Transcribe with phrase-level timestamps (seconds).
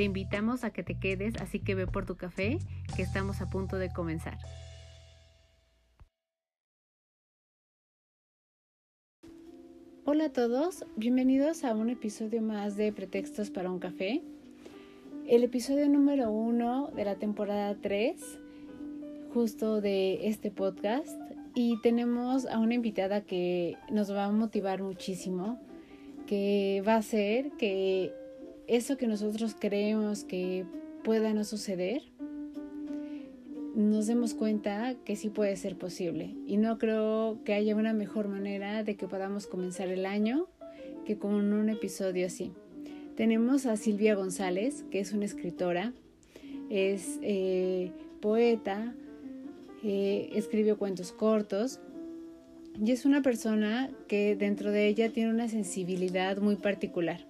[0.00, 2.58] Te invitamos a que te quedes, así que ve por tu café,
[2.96, 4.38] que estamos a punto de comenzar.
[10.06, 14.22] Hola a todos, bienvenidos a un episodio más de Pretextos para un café.
[15.28, 18.38] El episodio número uno de la temporada 3,
[19.34, 21.20] justo de este podcast.
[21.54, 25.60] Y tenemos a una invitada que nos va a motivar muchísimo,
[26.26, 28.14] que va a hacer que
[28.70, 30.64] eso que nosotros creemos que
[31.02, 32.02] pueda no suceder,
[33.74, 36.36] nos demos cuenta que sí puede ser posible.
[36.46, 40.46] Y no creo que haya una mejor manera de que podamos comenzar el año
[41.04, 42.52] que con un episodio así.
[43.16, 45.92] Tenemos a Silvia González, que es una escritora,
[46.70, 47.90] es eh,
[48.20, 48.94] poeta,
[49.82, 51.80] eh, escribió cuentos cortos
[52.80, 57.29] y es una persona que dentro de ella tiene una sensibilidad muy particular.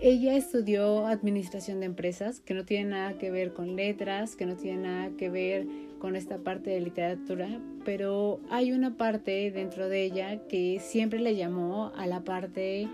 [0.00, 4.54] Ella estudió administración de empresas, que no tiene nada que ver con letras, que no
[4.54, 5.66] tiene nada que ver
[5.98, 11.34] con esta parte de literatura, pero hay una parte dentro de ella que siempre le
[11.34, 12.86] llamó a la parte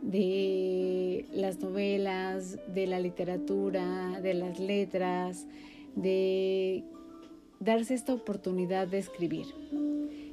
[0.00, 5.46] de las novelas, de la literatura, de las letras,
[5.94, 6.84] de
[7.60, 9.44] darse esta oportunidad de escribir.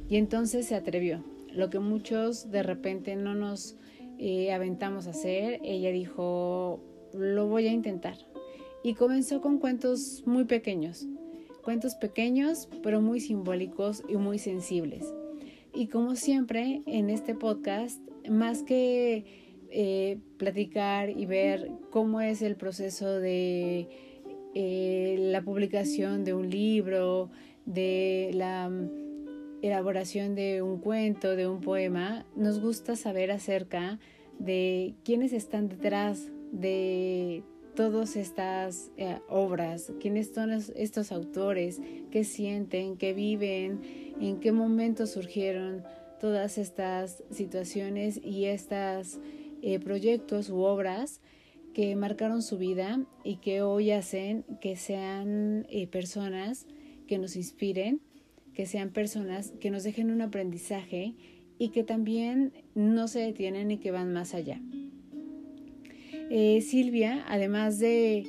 [0.09, 3.75] Y entonces se atrevió, lo que muchos de repente no nos
[4.19, 6.79] eh, aventamos a hacer, ella dijo,
[7.13, 8.17] lo voy a intentar.
[8.83, 11.07] Y comenzó con cuentos muy pequeños,
[11.63, 15.13] cuentos pequeños pero muy simbólicos y muy sensibles.
[15.73, 19.25] Y como siempre en este podcast, más que
[19.71, 23.87] eh, platicar y ver cómo es el proceso de
[24.53, 27.31] eh, la publicación de un libro,
[27.65, 28.69] de la
[29.63, 33.97] elaboración de un cuento, de un poema, nos gusta saber acerca
[34.37, 37.43] de quiénes están detrás de
[37.75, 41.81] todas estas eh, obras, quiénes son estos autores,
[42.11, 43.81] qué sienten, qué viven,
[44.19, 45.83] en qué momento surgieron
[46.19, 49.19] todas estas situaciones y estos
[49.61, 51.21] eh, proyectos u obras
[51.73, 56.67] que marcaron su vida y que hoy hacen que sean eh, personas
[57.07, 58.01] que nos inspiren
[58.53, 61.13] que sean personas que nos dejen un aprendizaje
[61.57, 64.61] y que también no se detienen y que van más allá.
[66.29, 68.25] Eh, Silvia, además de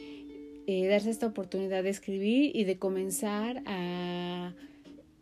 [0.67, 4.55] eh, darse esta oportunidad de escribir y de comenzar a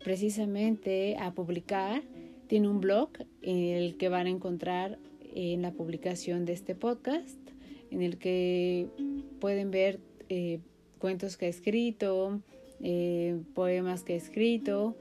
[0.03, 2.03] precisamente a publicar,
[2.49, 4.99] tiene un blog en el que van a encontrar
[5.35, 7.39] en la publicación de este podcast,
[7.91, 8.89] en el que
[9.41, 10.61] pueden ver eh,
[10.99, 12.41] cuentos que ha escrito,
[12.83, 14.97] eh, poemas que ha escrito,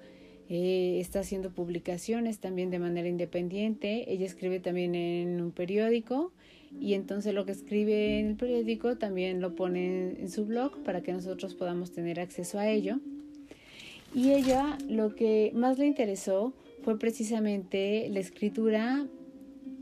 [0.50, 6.32] eh, está haciendo publicaciones también de manera independiente, ella escribe también en un periódico
[6.80, 11.02] y entonces lo que escribe en el periódico también lo pone en su blog para
[11.02, 13.00] que nosotros podamos tener acceso a ello.
[14.14, 16.54] Y ella lo que más le interesó
[16.84, 19.08] fue precisamente la escritura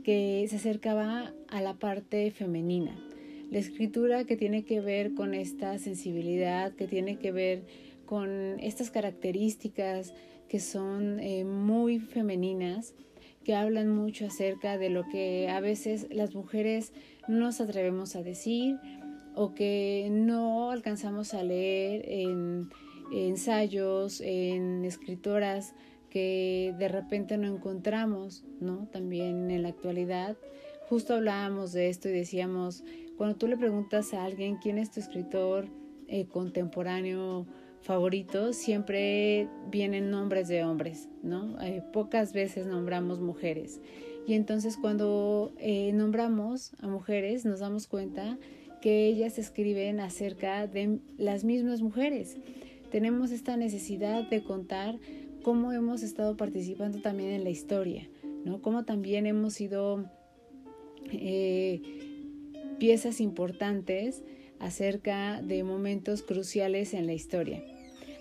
[0.04, 2.96] que se acercaba a la parte femenina,
[3.50, 7.62] la escritura que tiene que ver con esta sensibilidad, que tiene que ver
[8.10, 10.14] con estas características
[10.48, 12.92] que son eh, muy femeninas,
[13.44, 16.92] que hablan mucho acerca de lo que a veces las mujeres
[17.28, 18.80] no nos atrevemos a decir
[19.36, 22.70] o que no alcanzamos a leer en
[23.12, 25.76] ensayos, en escritoras
[26.10, 28.88] que de repente no encontramos, ¿no?
[28.90, 30.36] También en la actualidad.
[30.88, 32.82] Justo hablábamos de esto y decíamos,
[33.16, 35.68] cuando tú le preguntas a alguien quién es tu escritor
[36.08, 37.46] eh, contemporáneo
[37.80, 41.60] favoritos siempre vienen nombres de hombres, ¿no?
[41.62, 43.80] Eh, pocas veces nombramos mujeres.
[44.26, 48.38] Y entonces cuando eh, nombramos a mujeres nos damos cuenta
[48.80, 52.36] que ellas escriben acerca de las mismas mujeres.
[52.90, 54.98] Tenemos esta necesidad de contar
[55.42, 58.08] cómo hemos estado participando también en la historia,
[58.44, 58.60] ¿no?
[58.62, 60.04] Cómo también hemos sido
[61.12, 61.80] eh,
[62.78, 64.22] piezas importantes
[64.60, 67.64] acerca de momentos cruciales en la historia.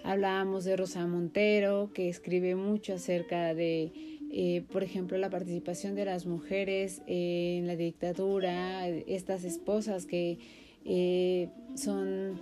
[0.04, 3.92] Hablábamos de Rosa Montero, que escribe mucho acerca de,
[4.32, 10.40] eh, por ejemplo, la participación de las mujeres en la dictadura, estas esposas que
[10.86, 12.40] eh, son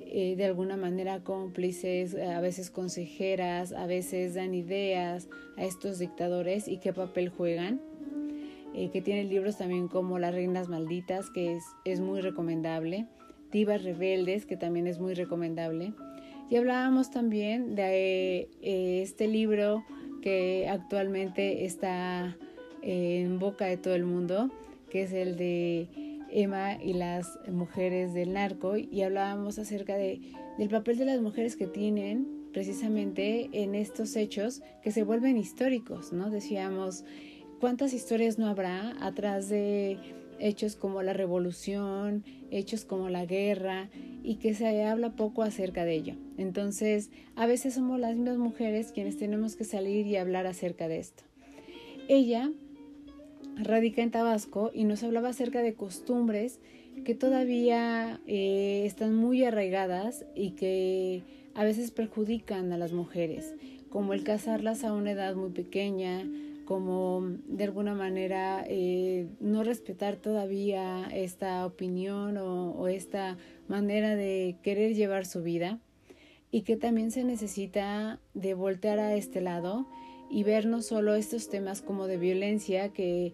[0.00, 6.66] eh, de alguna manera cómplices, a veces consejeras, a veces dan ideas a estos dictadores
[6.68, 7.80] y qué papel juegan.
[8.74, 13.06] Eh, que tiene libros también como Las Reinas Malditas, que es, es muy recomendable,
[13.52, 15.92] Divas Rebeldes, que también es muy recomendable.
[16.48, 19.84] Y hablábamos también de eh, este libro
[20.22, 22.36] que actualmente está
[22.82, 24.50] en boca de todo el mundo,
[24.90, 25.88] que es el de
[26.30, 30.20] Emma y las mujeres del narco, y hablábamos acerca de,
[30.58, 36.12] del papel de las mujeres que tienen precisamente en estos hechos que se vuelven históricos,
[36.12, 36.30] ¿no?
[36.30, 37.04] Decíamos,
[37.60, 39.98] ¿Cuántas historias no habrá atrás de
[40.38, 43.88] hechos como la revolución, hechos como la guerra
[44.22, 46.14] y que se habla poco acerca de ello?
[46.38, 50.98] Entonces, a veces somos las mismas mujeres quienes tenemos que salir y hablar acerca de
[50.98, 51.24] esto.
[52.08, 52.50] Ella
[53.56, 56.60] radica en Tabasco y nos hablaba acerca de costumbres
[57.04, 61.22] que todavía eh, están muy arraigadas y que
[61.54, 63.54] a veces perjudican a las mujeres,
[63.90, 66.24] como el casarlas a una edad muy pequeña,
[66.66, 74.94] como de alguna manera eh, no respetar todavía esta opinión o, esta manera de querer
[74.94, 75.78] llevar su vida
[76.50, 79.86] y que también se necesita de voltear a este lado
[80.28, 83.32] y ver no solo estos temas como de violencia que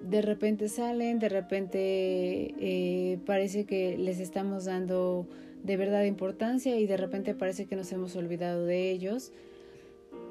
[0.00, 5.26] de repente salen, de repente eh, parece que les estamos dando
[5.62, 9.32] de verdad importancia y de repente parece que nos hemos olvidado de ellos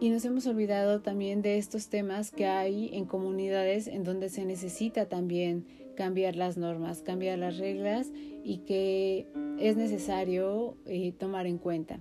[0.02, 4.46] y nos hemos olvidado también de estos temas que hay en comunidades en donde se
[4.46, 5.66] necesita también
[5.96, 8.10] cambiar las normas, cambiar las reglas
[8.44, 9.28] y que
[9.60, 12.00] es necesario eh, tomar en cuenta.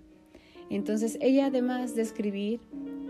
[0.71, 2.61] Entonces ella además de escribir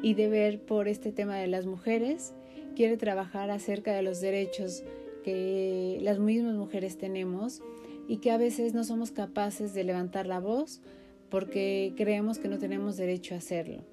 [0.02, 2.32] y de ver por este tema de las mujeres,
[2.74, 4.84] quiere trabajar acerca de los derechos
[5.22, 7.60] que las mismas mujeres tenemos
[8.06, 10.80] y que a veces no somos capaces de levantar la voz
[11.28, 13.84] porque creemos que no tenemos derecho a hacerlo.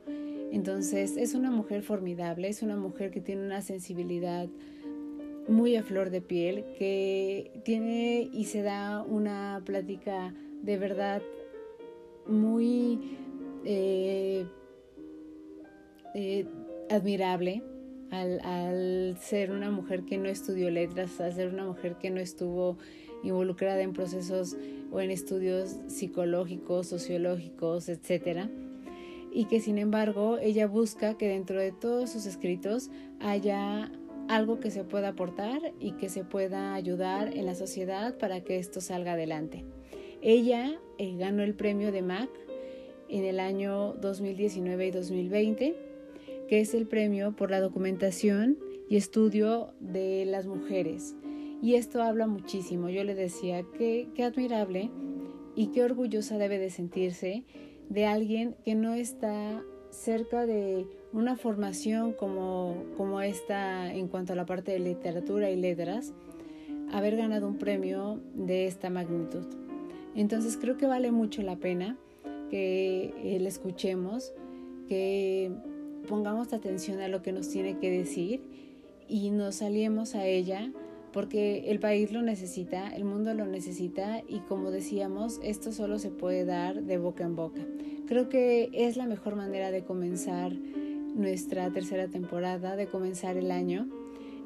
[0.55, 4.47] Entonces es una mujer formidable, es una mujer que tiene una sensibilidad
[5.49, 11.21] muy a flor de piel, que tiene y se da una plática de verdad
[12.25, 13.17] muy
[13.65, 14.45] eh,
[16.13, 16.45] eh,
[16.89, 17.61] admirable
[18.11, 22.21] al, al, ser una mujer que no estudió letras, al ser una mujer que no
[22.21, 22.77] estuvo
[23.23, 24.55] involucrada en procesos
[24.89, 28.49] o en estudios psicológicos, sociológicos, etcétera
[29.35, 32.89] y que sin embargo ella busca que dentro de todos sus escritos
[33.19, 33.91] haya
[34.29, 38.57] algo que se pueda aportar y que se pueda ayudar en la sociedad para que
[38.57, 39.65] esto salga adelante.
[40.21, 42.29] Ella eh, ganó el premio de MAC
[43.09, 45.75] en el año 2019 y 2020,
[46.47, 48.57] que es el premio por la documentación
[48.89, 51.13] y estudio de las mujeres.
[51.61, 52.89] Y esto habla muchísimo.
[52.89, 54.91] Yo le decía que qué admirable
[55.55, 57.43] y qué orgullosa debe de sentirse
[57.89, 64.35] de alguien que no está cerca de una formación como, como esta en cuanto a
[64.35, 66.13] la parte de literatura y letras,
[66.91, 69.45] haber ganado un premio de esta magnitud.
[70.15, 71.97] Entonces creo que vale mucho la pena
[72.49, 74.33] que eh, le escuchemos,
[74.87, 75.51] que
[76.07, 78.41] pongamos atención a lo que nos tiene que decir
[79.07, 80.71] y nos aliemos a ella
[81.15, 86.09] porque el país lo necesita, el mundo lo necesita y como decíamos, esto solo se
[86.09, 87.61] puede dar de boca en boca.
[88.05, 90.51] Creo que es la mejor manera de comenzar
[91.15, 93.87] nuestra tercera temporada, de comenzar el año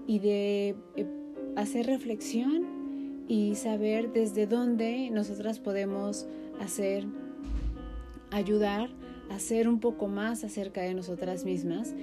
[0.05, 1.07] y de eh,
[1.55, 6.27] hacer reflexión y saber desde dónde nosotras podemos
[6.59, 7.07] hacer,
[8.29, 8.91] ayudar
[9.31, 11.93] hacer un poco más acerca de nosotras mismas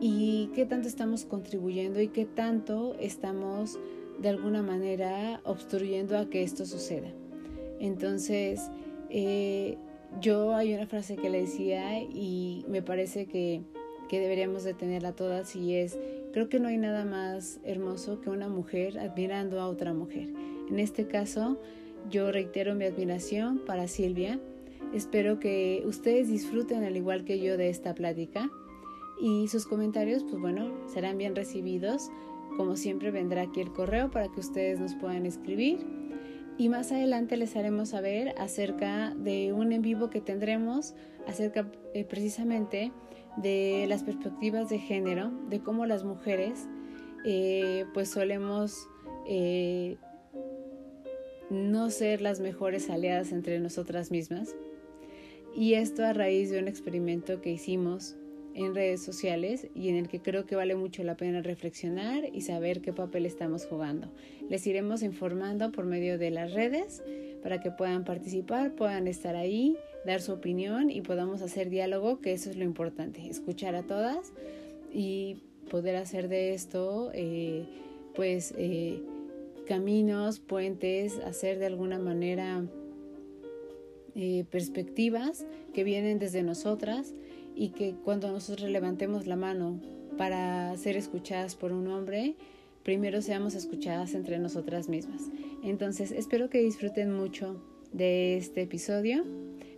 [0.00, 3.78] y qué tanto estamos contribuyendo y qué tanto estamos
[4.18, 7.08] de alguna manera obstruyendo a que esto suceda.
[7.78, 8.70] Entonces,
[9.10, 9.76] eh,
[10.20, 13.62] yo hay una frase que le decía y me parece que,
[14.08, 15.98] que deberíamos de tenerla todas y es,
[16.32, 20.28] creo que no hay nada más hermoso que una mujer admirando a otra mujer.
[20.70, 21.58] En este caso,
[22.10, 24.40] yo reitero mi admiración para Silvia.
[24.94, 28.50] Espero que ustedes disfruten al igual que yo de esta plática
[29.20, 32.10] y sus comentarios, pues bueno, serán bien recibidos.
[32.56, 35.78] Como siempre vendrá aquí el correo para que ustedes nos puedan escribir.
[36.58, 40.94] Y más adelante les haremos saber acerca de un en vivo que tendremos,
[41.26, 42.92] acerca eh, precisamente
[43.36, 46.66] de las perspectivas de género, de cómo las mujeres
[47.26, 48.88] eh, pues solemos
[49.28, 49.98] eh,
[51.50, 54.54] no ser las mejores aliadas entre nosotras mismas.
[55.54, 58.16] Y esto a raíz de un experimento que hicimos
[58.56, 62.40] en redes sociales y en el que creo que vale mucho la pena reflexionar y
[62.40, 64.08] saber qué papel estamos jugando.
[64.48, 67.02] Les iremos informando por medio de las redes
[67.42, 72.32] para que puedan participar, puedan estar ahí, dar su opinión y podamos hacer diálogo, que
[72.32, 74.32] eso es lo importante, escuchar a todas
[74.90, 77.66] y poder hacer de esto, eh,
[78.14, 79.02] pues, eh,
[79.66, 82.64] caminos, puentes, hacer de alguna manera
[84.14, 85.44] eh, perspectivas
[85.74, 87.12] que vienen desde nosotras
[87.56, 89.80] y que cuando nosotros levantemos la mano
[90.18, 92.36] para ser escuchadas por un hombre,
[92.84, 95.22] primero seamos escuchadas entre nosotras mismas.
[95.64, 97.60] Entonces, espero que disfruten mucho
[97.92, 99.24] de este episodio.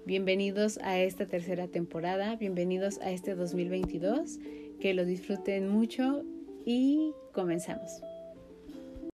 [0.05, 4.39] Bienvenidos a esta tercera temporada, bienvenidos a este 2022,
[4.81, 6.25] que lo disfruten mucho
[6.65, 8.03] y comenzamos.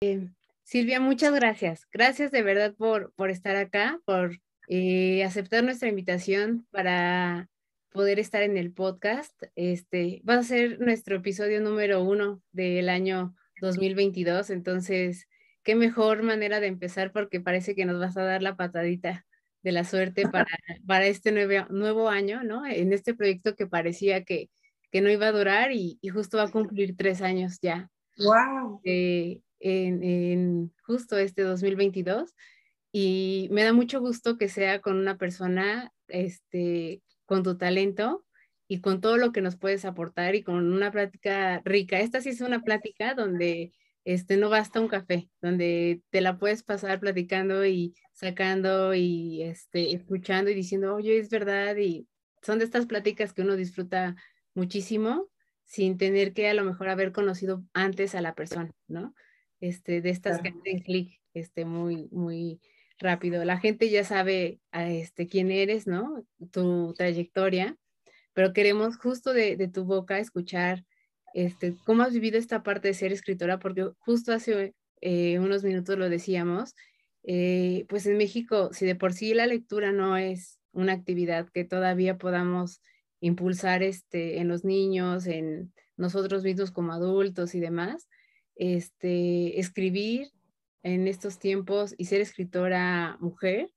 [0.00, 0.28] Eh,
[0.62, 1.86] Silvia, muchas gracias.
[1.92, 7.48] Gracias de verdad por, por estar acá, por eh, aceptar nuestra invitación para
[7.94, 9.40] poder estar en el podcast.
[9.54, 15.28] Este va a ser nuestro episodio número uno del año 2022, entonces
[15.62, 19.24] qué mejor manera de empezar porque parece que nos vas a dar la patadita
[19.62, 20.46] de la suerte para,
[20.88, 22.66] para este nuevo, nuevo año, ¿no?
[22.66, 24.50] En este proyecto que parecía que,
[24.90, 27.88] que no iba a durar y, y, justo va a cumplir tres años ya.
[28.18, 28.80] ¡Wow!
[28.84, 32.34] Eh, en, en, justo este 2022
[32.90, 38.24] y me da mucho gusto que sea con una persona este, con tu talento
[38.68, 42.00] y con todo lo que nos puedes aportar y con una plática rica.
[42.00, 43.72] Esta sí es una plática donde
[44.04, 49.94] este, no basta un café, donde te la puedes pasar platicando y sacando y este,
[49.94, 52.06] escuchando y diciendo, oye, es verdad, y
[52.42, 54.16] son de estas pláticas que uno disfruta
[54.54, 55.28] muchísimo
[55.64, 59.14] sin tener que a lo mejor haber conocido antes a la persona, ¿no?
[59.60, 60.60] Este, de estas claro.
[60.62, 62.60] que hacen clic este, muy, muy,
[63.04, 63.44] rápido.
[63.44, 66.26] La gente ya sabe a este, quién eres, ¿no?
[66.50, 67.76] Tu trayectoria,
[68.32, 70.84] pero queremos justo de, de, tu boca escuchar
[71.34, 75.98] este, cómo has vivido esta parte de ser escritora, porque justo hace eh, unos minutos
[75.98, 76.74] lo decíamos,
[77.24, 81.64] eh, pues en México, si de por sí la lectura no es una actividad que
[81.64, 82.80] todavía podamos
[83.20, 88.08] impulsar este, en los niños, en nosotros mismos como adultos y demás,
[88.56, 90.28] este, escribir
[90.84, 93.72] en estos tiempos y ser escritora mujer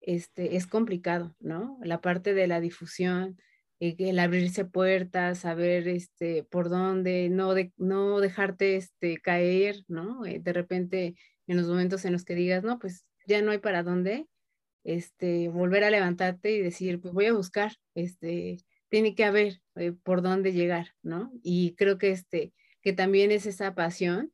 [0.00, 1.78] este, es complicado, ¿no?
[1.82, 3.38] La parte de la difusión,
[3.78, 10.26] eh, el abrirse puertas, saber este, por dónde, no, de, no dejarte este, caer, ¿no?
[10.26, 11.14] Eh, de repente,
[11.46, 14.26] en los momentos en los que digas, no, pues ya no hay para dónde,
[14.82, 19.92] este, volver a levantarte y decir, pues voy a buscar, este, tiene que haber eh,
[19.92, 21.30] por dónde llegar, ¿no?
[21.44, 22.52] Y creo que, este,
[22.82, 24.32] que también es esa pasión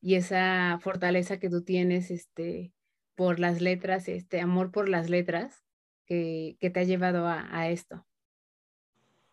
[0.00, 2.72] y esa fortaleza que tú tienes este,
[3.14, 5.64] por las letras, este amor por las letras
[6.06, 8.06] que, que te ha llevado a, a, esto.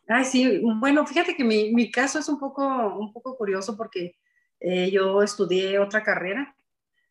[0.07, 2.65] Ay, sí, bueno, fíjate que mi, mi caso es un poco,
[2.97, 4.17] un poco curioso porque
[4.59, 6.55] eh, yo estudié otra carrera,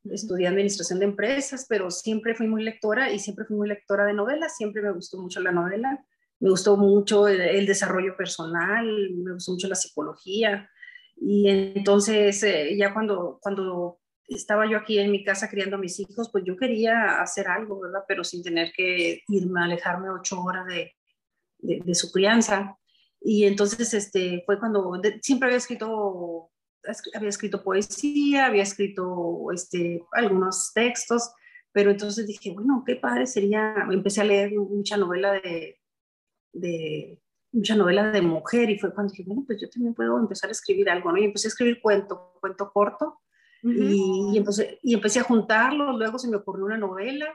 [0.04, 4.14] estudié administración de empresas, pero siempre fui muy lectora y siempre fui muy lectora de
[4.14, 6.04] novelas, siempre me gustó mucho la novela,
[6.40, 10.68] me gustó mucho el, el desarrollo personal, me gustó mucho la psicología,
[11.16, 16.00] y entonces, eh, ya cuando, cuando estaba yo aquí en mi casa criando a mis
[16.00, 18.04] hijos, pues yo quería hacer algo, ¿verdad?
[18.08, 20.92] Pero sin tener que irme, a alejarme ocho horas de,
[21.58, 22.76] de, de su crianza.
[23.20, 26.50] Y entonces, este, fue cuando de, siempre había escrito,
[27.14, 31.32] había escrito poesía, había escrito este, algunos textos,
[31.72, 35.80] pero entonces dije, bueno, qué padre sería, empecé a leer mucha novela de,
[36.52, 37.18] de
[37.54, 40.52] mucha novela de mujer y fue cuando dije, bueno, pues yo también puedo empezar a
[40.52, 41.18] escribir algo, ¿no?
[41.18, 43.20] Y empecé a escribir cuento, cuento corto
[43.62, 44.32] uh -huh.
[44.32, 47.32] y, y, empecé, y empecé a juntarlos, luego se me ocurrió una novela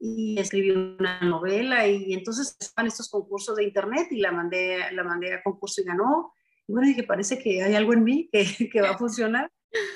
[0.00, 5.04] y escribí una novela y entonces estaban estos concursos de internet y la mandé, la
[5.04, 6.32] mandé a concurso y ganó.
[6.66, 9.50] Y bueno, dije, parece que hay algo en mí que, que va a funcionar.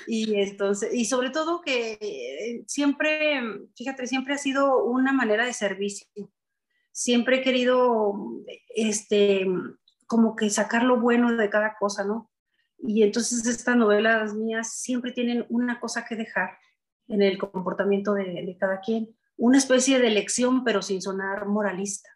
[0.07, 3.41] Y entonces, y sobre todo que eh, siempre,
[3.75, 6.07] fíjate, siempre ha sido una manera de servicio
[6.91, 8.13] siempre he querido,
[8.75, 9.45] este,
[10.07, 12.29] como que sacar lo bueno de cada cosa, ¿no?
[12.77, 16.57] Y entonces estas novelas mías siempre tienen una cosa que dejar
[17.07, 22.09] en el comportamiento de, cada quien, una especie de lección, pero sin sonar moralista.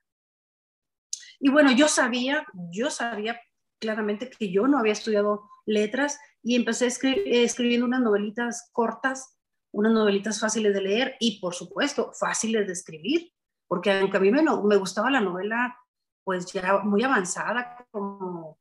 [1.39, 3.39] Y bueno, yo sabía, yo sabía
[3.79, 9.38] claramente que yo no había estudiado letras y empecé escri escribiendo unas novelitas cortas,
[9.72, 13.35] unas novelitas fáciles de leer y por supuesto fáciles de escribir
[13.67, 15.77] porque aunque a mí me, me gustaba la novela,
[16.24, 18.60] pues ya muy avanzada, como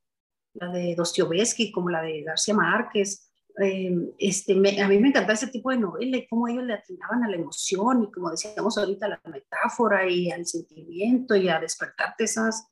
[0.55, 3.31] la de Dostoyevsky, como la de García Márquez,
[3.63, 6.75] eh, este, me, a mí me encantaba ese tipo de novela y cómo ellos le
[6.75, 11.61] atinaban a la emoción y como decíamos ahorita, la metáfora y al sentimiento y a
[11.61, 12.67] despertarte esas,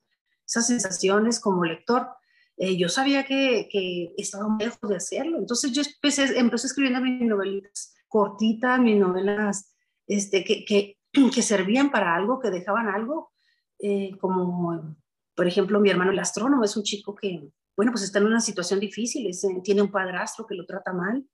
[0.45, 2.09] esas sensaciones como lector.
[2.57, 7.21] Eh, yo sabía que, que, estaba lejos de hacerlo, entonces yo empecé, empecé escribiendo mis
[7.21, 9.73] novelitas cortitas, mis novelas
[10.05, 10.97] este, que, que
[11.33, 13.31] que servían para algo, que dejaban algo,
[13.79, 14.95] eh, como
[15.35, 18.39] por ejemplo mi hermano el astrónomo es un chico que, bueno, pues está en una
[18.39, 19.29] situación difícil,
[19.63, 21.25] tiene un padrastro que lo trata mal,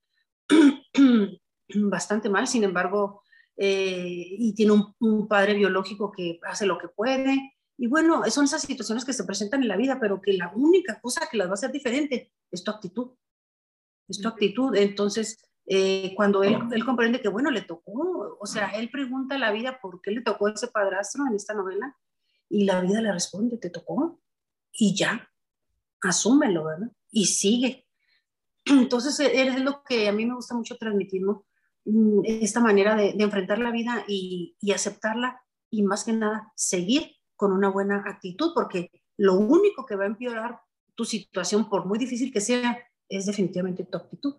[1.74, 3.22] bastante mal, sin embargo,
[3.56, 7.56] eh, y tiene un, un, padre biológico que hace lo que puede.
[7.76, 10.98] Y bueno, son esas situaciones que se presentan en la vida, pero que la única
[11.00, 13.12] cosa que las va a hacer diferente es tu actitud.
[14.08, 14.74] Es tu actitud.
[14.74, 19.38] Entonces, eh, cuando él, él, comprende que, bueno, le tocó, o sea, él pregunta a
[19.38, 21.96] la vida por qué le tocó ese padrastro en esta novela
[22.48, 24.20] y la vida le responde, te tocó
[24.72, 25.30] y ya,
[26.02, 26.90] asúmelo, ¿verdad?
[27.12, 27.86] Y sigue.
[28.64, 31.46] Entonces, e, es lo que a mí me gusta mucho transmitir, ¿no?
[31.84, 37.12] Mm, esta manera de, enfrentar la vida y, y, aceptarla y más que nada seguir
[37.36, 40.62] con una buena actitud, porque lo único que va a empeorar
[40.96, 42.76] tu situación, por muy difícil que sea,
[43.08, 44.34] es definitivamente tu actitud.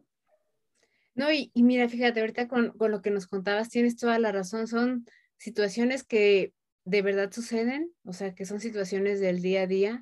[1.22, 4.32] No, y, y mira, fíjate, ahorita con, con, lo que nos contabas, tienes toda la
[4.32, 5.06] razón, son
[5.38, 6.52] situaciones que
[6.84, 10.02] de verdad suceden, o sea, que son situaciones del día a día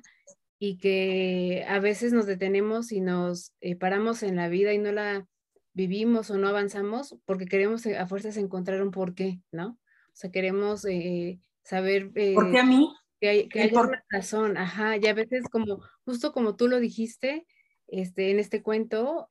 [0.58, 4.92] y que a veces nos detenemos y nos eh, paramos en la vida y no
[4.92, 5.26] la
[5.74, 9.72] vivimos o no avanzamos porque queremos eh, a fuerzas encontrar un porqué, ¿no?
[9.72, 12.12] O sea, queremos eh, saber...
[12.34, 12.90] ¿Por qué a mí?
[13.20, 16.80] Que hay, que hay una razón, ajá, y a veces como, justo como tú lo
[16.80, 17.46] dijiste
[17.88, 19.28] este, en este cuento,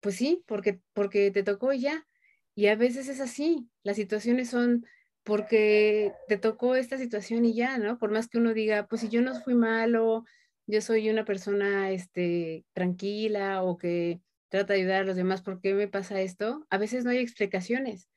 [0.00, 2.06] pues sí, porque, porque te tocó ya.
[2.54, 4.84] Y a veces es así, las situaciones son
[5.22, 7.98] porque te tocó esta situación y ya, ¿no?
[7.98, 10.24] Por más que uno diga, pues si yo no fui malo,
[10.66, 15.60] yo soy una persona este, tranquila o que trata de ayudar a los demás, ¿por
[15.60, 16.66] qué me pasa esto?
[16.70, 18.08] A veces no hay explicaciones,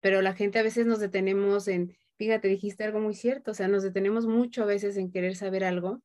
[0.00, 3.68] pero la gente a veces nos detenemos en, fíjate, dijiste algo muy cierto, o sea,
[3.68, 6.02] nos detenemos mucho a veces en querer saber algo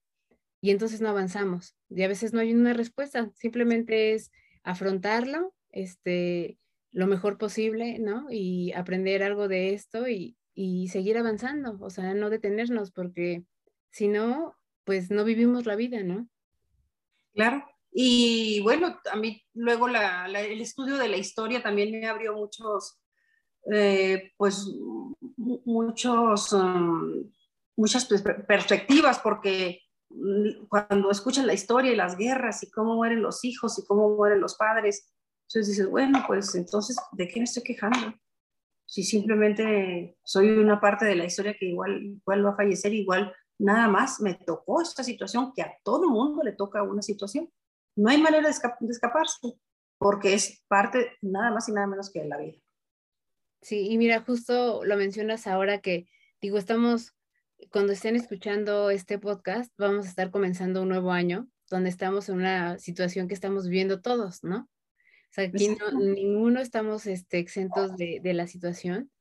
[0.59, 4.31] y entonces no avanzamos y a veces no hay una respuesta, simplemente es
[4.67, 6.59] afrontarlo, este,
[6.91, 8.27] lo mejor posible, ¿no?
[8.29, 13.45] Y aprender algo de esto y, y seguir avanzando, o sea, no detenernos, porque
[13.91, 16.27] si no, pues no vivimos la vida, ¿no?
[17.33, 17.65] Claro.
[17.93, 22.99] Y bueno, a mí luego el estudio de la historia también me abrió muchos,
[23.71, 24.67] eh, pues,
[25.37, 27.31] muchos, um,
[27.77, 29.81] muchas perspectivas, porque
[30.69, 34.39] cuando escuchas la historia y las guerras y cómo mueren los hijos y cómo mueren
[34.39, 35.13] los padres,
[35.47, 38.13] entonces dices, bueno, pues entonces, ¿de qué me estoy quejando?
[38.87, 43.33] si simplemente soy una parte de la historia que igual, igual va a fallecer, igual
[43.59, 47.51] nada más me tocó esta situación que a todo mundo le toca una situación.
[47.95, 48.55] No hay manera de,
[48.89, 49.59] escaparse,
[49.97, 52.57] porque es parte nada más y nada menos que de la vida.
[53.61, 56.07] Sí, y mira, justo lo mencionas ahora que,
[56.39, 57.13] digo, estamos,
[57.71, 62.35] cuando estén escuchando este podcast, vamos a estar comenzando un nuevo año donde estamos en
[62.35, 64.59] una situación que estamos viviendo todos, ¿no?
[64.59, 69.11] O sea, aquí ninguno estamos este, exentos de, de, la situación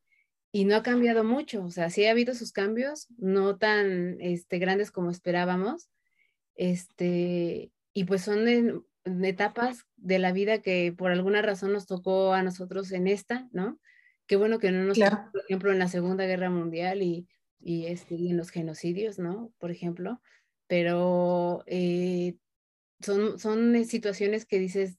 [0.53, 1.64] y no ha cambiado mucho.
[1.64, 5.90] O sea, sí ha habido sus cambios, no tan este, grandes como esperábamos.
[6.55, 12.42] Este, y pues son etapas de la vida que por alguna razón nos tocó a
[12.42, 13.81] nosotros en esta, ¿no?
[14.27, 17.29] Qué bueno que no nos tocó, por ejemplo, en la Segunda Guerra Mundial y,
[17.60, 19.52] y, este, y en los genocidios, ¿no?
[19.58, 20.20] Por ejemplo.
[20.66, 22.36] Pero eh,
[23.00, 24.98] son, son situaciones que dices,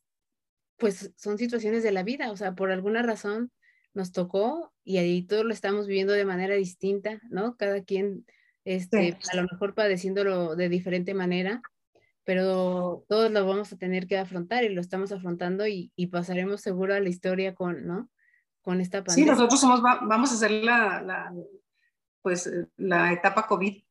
[0.77, 3.51] pues son situaciones de la vida, o sea, por alguna razón
[3.93, 7.57] nos tocó y ahí todos lo estamos viviendo de manera distinta, ¿no?
[7.57, 8.25] Cada quien,
[8.63, 11.61] este, a lo mejor padeciéndolo de diferente manera,
[12.23, 16.93] pero todos lo vamos a tener que afrontar y lo estamos afrontando y, pasaremos seguro
[16.93, 18.09] a la historia con, ¿no?
[18.61, 19.33] Con esta pandemia.
[19.33, 21.33] Sí, nosotros somos, vamos a la, la,
[22.27, 23.81] pues, la etapa COVID,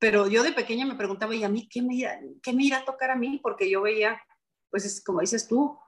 [0.00, 1.96] pero yo de pequeña me preguntaba, ¿y a mí qué me,
[2.42, 3.38] qué me irá a tocar a mí?
[3.40, 4.20] Porque yo veía,
[4.68, 5.78] pues, es, como dices tú,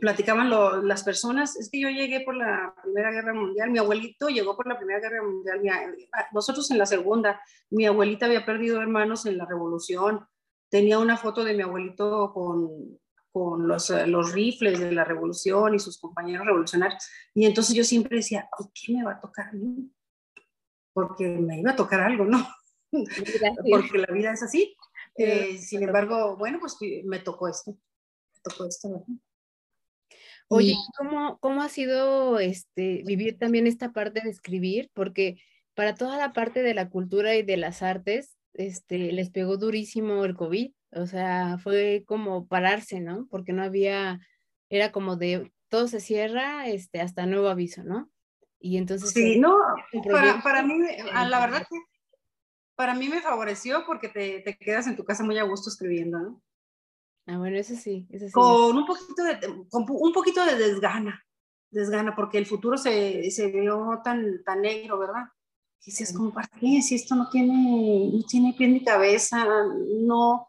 [0.00, 0.50] platicaban
[0.88, 4.66] las personas, es que yo llegué por la Primera Guerra Mundial, mi abuelito llegó por
[4.66, 5.60] la Primera Guerra Mundial,
[6.12, 10.26] ah, nosotros en la Segunda, mi abuelita había perdido hermanos en la Revolución,
[10.68, 12.98] tenía una foto de mi abuelito con,
[13.30, 17.84] con los, eh, los rifles de la Revolución y sus compañeros revolucionarios, y entonces yo
[17.84, 19.92] siempre decía, qué me va a tocar a mí?
[20.92, 22.46] Porque me iba a tocar algo, ¿no?
[23.70, 24.76] Porque la vida es así.
[25.16, 29.06] Eh, sin embargo, bueno, pues me tocó esto, me tocó esto, ¿verdad?
[30.48, 34.90] Oye, ¿cómo, ¿cómo ha sido este, vivir también esta parte de escribir?
[34.92, 35.40] Porque
[35.74, 40.24] para toda la parte de la cultura y de las artes, este, les pegó durísimo
[40.26, 40.72] el COVID.
[40.92, 43.26] O sea, fue como pararse, ¿no?
[43.30, 44.20] Porque no había,
[44.68, 48.10] era como de todo se cierra este, hasta nuevo aviso, ¿no?
[48.62, 49.10] Y entonces...
[49.10, 49.58] Sí, no,
[50.10, 50.78] para, para, mí,
[51.12, 51.76] la verdad que
[52.76, 56.18] para mí me favoreció porque te, te, quedas en tu casa muy a gusto escribiendo,
[56.18, 56.42] ¿no?
[57.26, 61.24] Ah, bueno, eso sí, Con un poquito de, con un poquito de desgana,
[61.70, 65.24] desgana, porque el futuro se, se vio tan, tan negro, ¿verdad?
[65.78, 66.80] si es como, ¿para qué?
[66.80, 69.44] Si esto no tiene, no tiene pie ni cabeza,
[70.00, 70.46] no,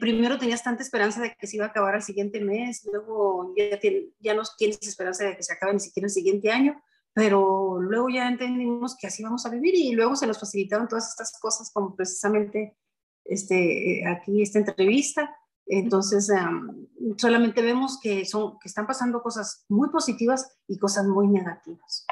[0.00, 3.78] primero tenías tanta esperanza de que se iba a acabar el siguiente mes, luego ya,
[4.20, 6.80] ya no tienes esperanza de que se acabe ni siquiera el siguiente año,
[7.14, 11.08] pero luego ya entendimos que así vamos a vivir y luego se nos facilitaron todas
[11.08, 12.76] estas cosas como precisamente
[13.24, 15.34] este, aquí esta entrevista.
[15.66, 16.30] Entonces,
[17.16, 22.04] solamente vemos que, son, que están pasando cosas muy positivas y cosas muy negativas.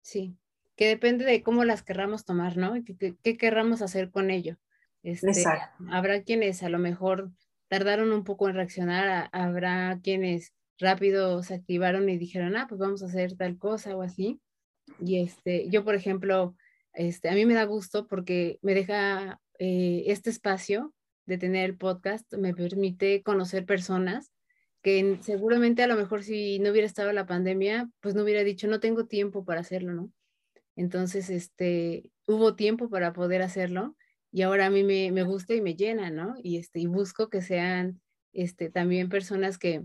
[0.00, 0.38] Sí,
[0.76, 2.74] que depende de cómo las querramos tomar, ¿no?
[2.84, 4.56] ¿Qué, qué, querramos hacer con ello?
[5.02, 5.44] Este,
[5.90, 7.32] habrá quienes a lo mejor
[7.68, 13.02] tardaron un poco en reaccionar, habrá quienes rápido se activaron y dijeron, ah, pues vamos
[13.02, 14.40] a hacer tal cosa o así.
[15.00, 16.54] Y este, yo, por ejemplo,
[16.92, 20.92] este, a mí me da gusto porque me deja eh, este espacio
[21.24, 24.32] de tener el podcast, me permite conocer personas
[24.82, 28.66] que seguramente a lo mejor si no hubiera estado la pandemia, pues no hubiera dicho,
[28.66, 30.12] no tengo tiempo para hacerlo, ¿no?
[30.74, 33.96] Entonces, este, hubo tiempo para poder hacerlo
[34.32, 36.34] y ahora a mí me, me gusta y me llena, ¿no?
[36.42, 38.00] Y, este, y busco que sean
[38.32, 39.84] este, también personas que,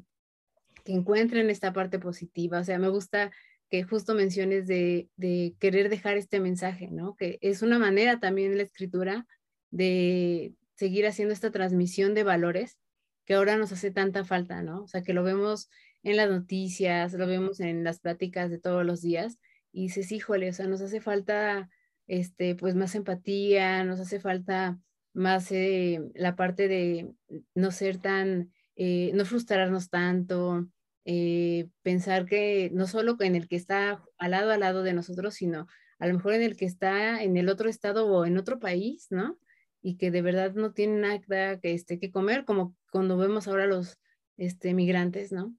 [0.87, 2.61] que encuentren esta parte positiva.
[2.61, 3.29] O sea, me gusta
[3.69, 7.17] que justo menciones de, de, querer dejar este mensaje, ¿no?
[7.17, 9.27] Que es una manera también la escritura
[9.69, 12.77] de seguir haciendo esta transmisión de valores
[13.25, 14.83] que ahora nos hace tanta falta, ¿no?
[14.83, 15.69] O sea, que lo vemos
[16.03, 19.39] en las noticias, lo vemos en las pláticas de todos los días
[19.73, 21.69] y dices, híjole, o sea, nos hace falta
[22.07, 24.79] este, pues más empatía, nos hace falta
[25.11, 27.11] más eh, la parte de
[27.55, 30.69] no ser tan, eh, no frustrarnos tanto,
[31.09, 35.35] eh, pensar que no solo en el que está al lado al lado de nosotros,
[35.35, 35.65] sino
[35.99, 39.07] a lo mejor en el que está en el otro estado o en otro país,
[39.09, 39.39] ¿no?
[39.81, 43.67] Y que de verdad no tiene nada que, este, que comer, como cuando vemos ahora
[43.67, 43.97] los
[44.35, 45.55] este, migrantes, ¿no?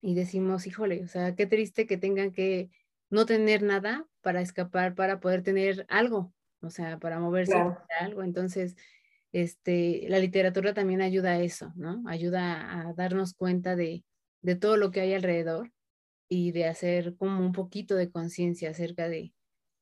[0.00, 2.68] Y decimos, híjole, o sea, qué triste que tengan que
[3.10, 8.24] no tener nada para escapar, para poder tener algo, o sea, para moverse para algo.
[8.24, 8.74] Entonces,
[9.30, 12.02] este, la literatura también ayuda a eso, ¿no?
[12.08, 14.02] Ayuda a darnos cuenta de,
[14.42, 15.72] de todo lo que hay alrededor
[16.28, 19.32] y de hacer como un poquito de conciencia acerca de,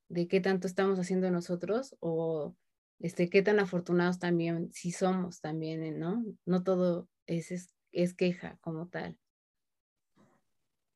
[0.08, 2.54] de qué tanto estamos haciendo nosotros o
[3.00, 6.24] este, qué tan afortunados también si somos también, ¿no?
[6.44, 9.18] No todo es, es, es queja como tal.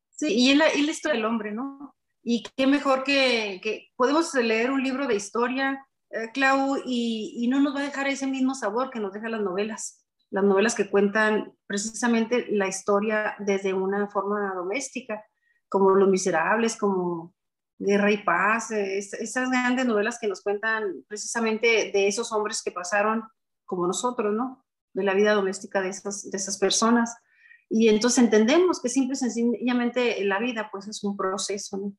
[0.09, 1.95] Sí, y y la historia del hombre, ¿no?
[2.23, 7.47] Y qué mejor que, que podemos leer un libro de historia, eh, Clau, y, y,
[7.47, 10.00] no nos va a dejar ese mismo sabor que nos dejan las novelas.
[10.31, 15.23] Las novelas que cuentan precisamente la historia desde una forma doméstica,
[15.69, 17.35] como Los Miserables, como
[17.77, 23.23] Guerra y Paz, esas grandes novelas que nos cuentan precisamente de esos hombres que pasaron
[23.65, 24.65] como nosotros, ¿no?
[24.93, 27.15] De la vida doméstica de esas, de esas personas.
[27.69, 31.93] Y entonces entendemos que simple y sencillamente la vida pues es un proceso, ¿no?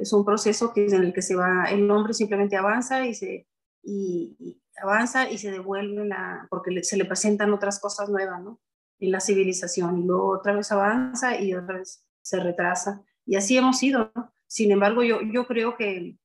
[0.00, 3.46] es un proceso que, en el que se va, el hombre simplemente avanza y se,
[4.76, 8.60] avanza y se devuelve la, porque se le presentan otras cosas nuevas, ¿no?
[8.98, 13.02] En la civilización y luego otra vez avanza y otra vez se retrasa.
[13.26, 14.32] Y así hemos ido, ¿no?
[14.46, 16.16] Sin embargo, yo, yo creo que,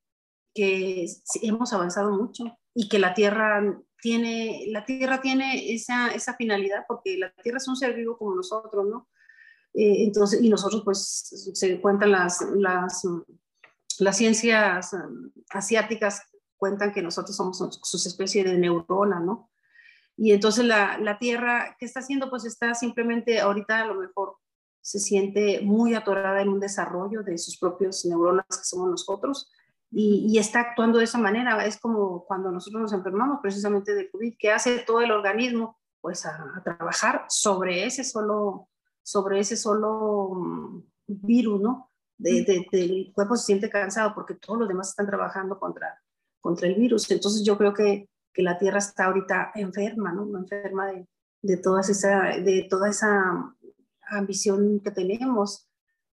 [0.53, 1.05] que
[1.41, 3.62] hemos avanzado mucho y que la Tierra
[4.01, 8.36] tiene, la Tierra tiene esa, esa finalidad porque la Tierra es un ser vivo como
[8.36, 9.10] nosotros, ¿no?
[9.73, 13.05] Eh, entonces, y nosotros pues se cuentan las, las
[13.99, 14.91] las ciencias
[15.49, 16.21] asiáticas
[16.57, 19.49] cuentan que nosotros somos sus especie de neurona, ¿no?
[20.17, 22.29] Y entonces la, la, Tierra, ¿qué está haciendo?
[22.29, 24.37] Pues está simplemente, ahorita a lo mejor
[24.81, 29.51] se siente muy atorada en un desarrollo de sus propios neuronas que somos nosotros
[29.91, 31.65] y, y, está actuando de esa manera.
[31.65, 36.25] Es como cuando nosotros nos enfermamos precisamente de COVID, que hace todo el organismo pues
[36.25, 38.69] a, a trabajar sobre ese solo,
[39.03, 41.91] sobre ese solo um, virus, ¿no?
[42.17, 46.01] de, del cuerpo se siente cansado porque todos los demás están trabajando contra,
[46.45, 47.10] contra el virus.
[47.10, 50.38] Entonces yo creo que, que la Tierra está ahorita enferma, ¿no?
[50.38, 51.08] Enferma de,
[51.41, 53.51] de, todas esa, de toda esa
[54.03, 55.67] ambición que tenemos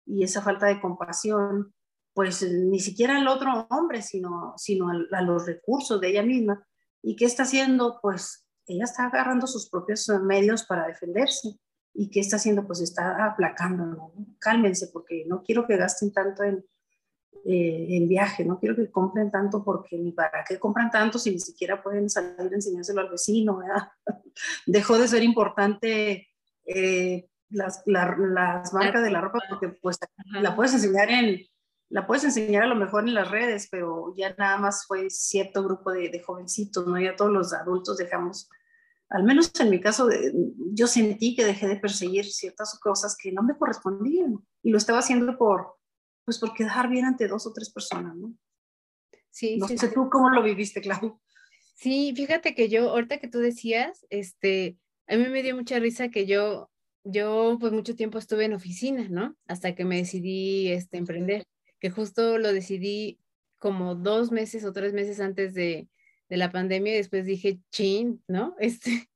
[0.05, 1.73] y esa falta de compasión,
[2.13, 6.63] pues ni siquiera al otro hombre, sino, sino a, a los recursos de ella misma.
[7.01, 7.97] ¿Y qué está haciendo?
[7.99, 11.57] Pues ella está agarrando sus propios medios para defenderse.
[11.91, 12.67] ¿Y qué está haciendo?
[12.67, 16.63] Pues está aplacando, cálmense porque no quiero que gasten tanto en,
[17.45, 21.31] eh, en viaje, no quiero que compren tanto porque ni para qué compran tanto si
[21.31, 23.89] ni siquiera pueden salir a enseñárselo al vecino, ¿verdad?
[24.65, 26.27] Dejó de ser importante
[26.65, 31.39] eh, las, las marcas de la ropa porque pues la puedes enseñar en,
[31.89, 35.63] la puedes enseñar a lo mejor en las redes, pero ya nada más fue cierto
[35.63, 36.99] grupo de, de jovencitos, ¿no?
[36.99, 38.49] Ya todos los adultos dejamos
[39.09, 40.07] al menos en mi caso,
[40.73, 44.99] yo sentí que dejé de perseguir ciertas cosas que no me correspondían y lo estaba
[44.99, 45.78] haciendo por,
[46.29, 48.35] pues por quedar bien ante dos o tres personas, ¿no?
[49.31, 51.19] Sí, no sé tú cómo lo viviste, Claudio.
[51.73, 56.09] Sí, fíjate que yo, ahorita que tú decías, este, a mí me dio mucha risa
[56.09, 56.69] que yo,
[57.03, 59.35] yo pues mucho tiempo estuve en oficina, ¿no?
[59.47, 61.47] Hasta que me decidí este, emprender,
[61.79, 63.17] que justo lo decidí
[63.57, 65.89] como dos meses o tres meses antes de,
[66.29, 68.55] de la pandemia y después dije, chin, ¿no?
[68.59, 69.09] Este,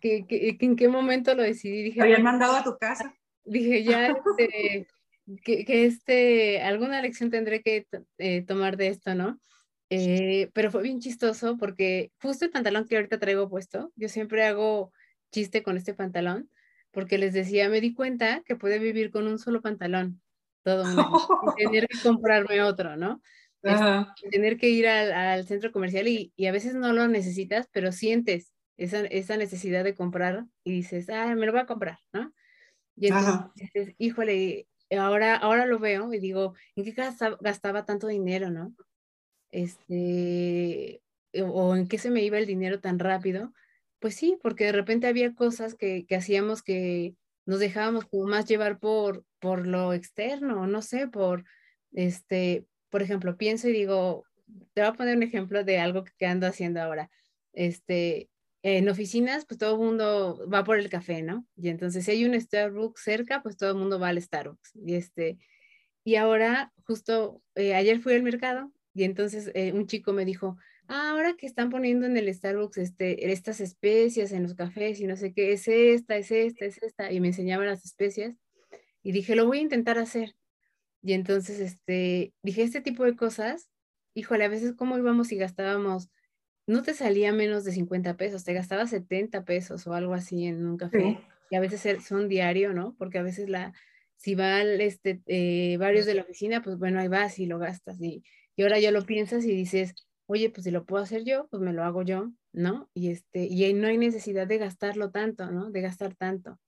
[0.00, 1.84] que, ¿en qué momento lo decidí?
[1.84, 3.14] Dije, habían mandado a tu casa.
[3.44, 4.88] Dije, ya, este,
[5.44, 7.86] que, que, este, alguna lección tendré que
[8.18, 9.38] eh, tomar de esto, ¿no?
[9.90, 14.44] Eh, pero fue bien chistoso porque justo el pantalón que ahorita traigo puesto, yo siempre
[14.44, 14.92] hago
[15.32, 16.50] chiste con este pantalón,
[16.90, 20.20] porque les decía, me di cuenta que puede vivir con un solo pantalón
[20.62, 23.22] todo un tener que comprarme otro, ¿no?
[24.30, 29.00] tener que ir al, centro comercial y, a veces no lo necesitas, pero sientes esa,
[29.00, 32.32] esa, necesidad de comprar y dices, ah, me lo voy a comprar, ¿no?
[32.96, 36.92] Y entonces dices, híjole, ahora, ahora lo veo y digo, ¿en qué
[37.40, 38.74] gastaba, tanto dinero, no?
[39.50, 41.02] Este,
[41.42, 43.52] o en qué se me iba el dinero tan rápido.
[43.98, 47.14] Pues sí, porque de repente había cosas que, hacíamos que
[47.46, 51.44] nos dejábamos más llevar por, por lo externo, no sé, por,
[51.92, 54.24] este, por ejemplo, pienso y digo,
[54.74, 57.10] te voy a poner un ejemplo de algo que ando haciendo ahora.
[57.52, 58.28] Este,
[58.62, 61.46] en oficinas, pues todo el mundo va por el café, ¿no?
[61.56, 64.72] Y entonces si hay un Starbucks cerca, pues todo el mundo va al Starbucks.
[64.74, 65.38] Y este,
[66.04, 70.56] y ahora, justo eh, ayer fui al mercado y entonces eh, un chico me dijo,
[70.88, 75.06] ah, ahora que están poniendo en el Starbucks este, estas especias en los cafés y
[75.06, 78.34] no sé qué, es esta, es esta, es esta, y me enseñaban las especias.
[79.02, 80.34] Y dije, lo voy a intentar hacer.
[81.02, 83.70] Y entonces, este, dije, este tipo de cosas,
[84.14, 86.10] híjole, a veces cómo íbamos y gastábamos,
[86.68, 90.66] no te salía menos de 50 pesos, te gastabas 70 pesos o algo así en
[90.66, 91.18] un café.
[91.50, 92.94] Y a veces son diario, ¿no?
[92.98, 93.72] Porque a veces la,
[94.16, 98.00] si van este, eh, varios de la oficina, pues bueno, ahí vas y lo gastas.
[98.00, 98.22] Y,
[98.54, 99.94] y ahora ya lo piensas y dices,
[100.26, 102.90] oye, pues si lo puedo hacer yo, pues me lo hago yo, ¿no?
[102.92, 105.70] Y, este, y ahí no hay necesidad de gastarlo tanto, ¿no?
[105.70, 106.58] De gastar tanto.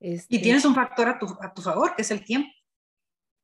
[0.00, 2.50] y tienes un factor a tu, a tu favor, que es el tiempo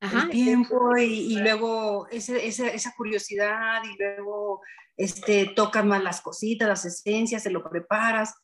[0.01, 4.63] el tiempo y, luego ese, esa curiosidad y luego
[4.99, 8.35] este, tocas más las cositas, las esencias, se lo preparas.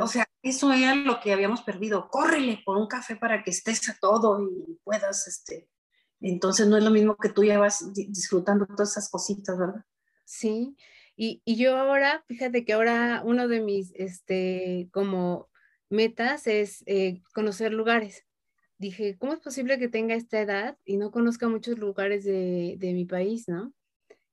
[0.00, 2.08] O sea, eso era lo que habíamos perdido.
[2.10, 5.68] Córrele por un café para que estés a todo y puedas, este,
[6.20, 9.84] entonces no es lo mismo que tú ya vas disfrutando todas esas cositas, ¿verdad?
[10.24, 10.76] Sí,
[11.16, 15.48] y, y yo ahora, fíjate que ahora uno de mis, este, como
[15.90, 18.24] metas es eh, conocer lugares
[18.78, 22.92] dije, ¿cómo es posible que tenga esta edad y no conozca muchos lugares de, de
[22.92, 23.72] mi país, ¿no?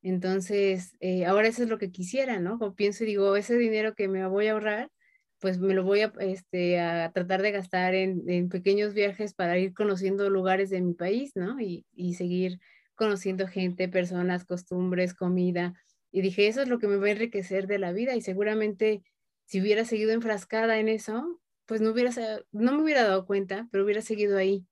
[0.06, 2.60] Entonces, eh, ahora eso es lo que quisiera, ¿no?
[2.60, 4.92] Como pienso y digo, ese dinero que me voy a ahorrar,
[5.40, 9.74] pues me lo voy a, este, a tratar de gastar en, pequeños viajes para ir
[9.74, 11.60] conociendo lugares de mi país, ¿no?
[11.60, 12.60] Y, y seguir
[12.94, 15.74] conociendo gente, personas, costumbres, comida.
[16.12, 19.02] Y dije, eso es lo que me va a enriquecer de la vida y seguramente
[19.46, 22.12] si hubiera seguido enfrascada en eso, pues no, hubiera,
[22.52, 24.68] no me hubiera dado cuenta, pero hubiera seguido ahí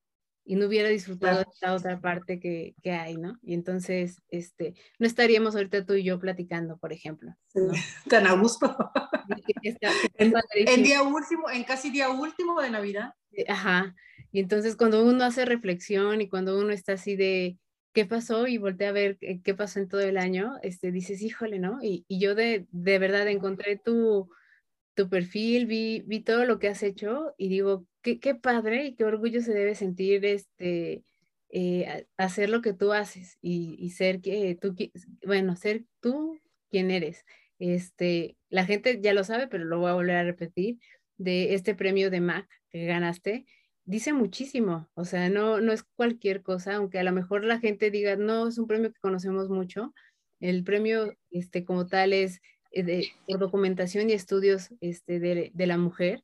[0.45, 3.37] y no hubiera disfrutado de esta otra parte que, que, hay, ¿no?
[3.41, 7.33] Y entonces, este, no estaríamos ahorita tú y yo platicando, por ejemplo.
[8.09, 8.75] Tan a gusto.
[10.15, 13.13] en, día último, en casi día último de Navidad.
[13.47, 13.95] Ajá.
[14.31, 17.57] Y entonces cuando uno hace reflexión y cuando uno está así de
[17.93, 21.59] qué pasó y voltea a ver qué pasó en todo el año, este, dices, híjole,
[21.59, 21.79] ¿no?
[21.81, 24.29] Y, y yo de, de verdad encontré tu
[24.95, 28.95] tu perfil, vi, vi todo lo que has hecho y digo, qué, qué padre y
[28.95, 31.03] qué orgullo se debe sentir este,
[31.49, 34.75] eh, hacer lo que tú haces y, y, ser que tú,
[35.25, 37.25] bueno, ser tú quien eres.
[37.59, 40.79] Este, la gente ya lo sabe, pero lo voy a volver a repetir,
[41.17, 43.45] de este premio de MAC que ganaste,
[43.85, 47.91] dice muchísimo, o sea, no, no es cualquier cosa, aunque a lo mejor la gente
[47.91, 49.93] diga, no, es un premio que conocemos mucho,
[50.39, 52.41] el premio este, como tal es
[52.73, 56.23] eh, de, documentación y estudios este, de, de, la mujer.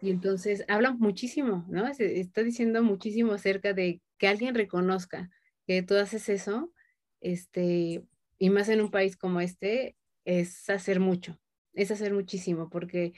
[0.00, 1.86] Y entonces hablan muchísimo, ¿no?
[1.86, 5.30] está diciendo muchísimo acerca de que alguien reconozca
[5.66, 6.72] que tú haces eso,
[7.20, 8.04] este,
[8.38, 11.38] y más en un país como este, es hacer mucho,
[11.72, 13.14] es hacer muchísimo, porque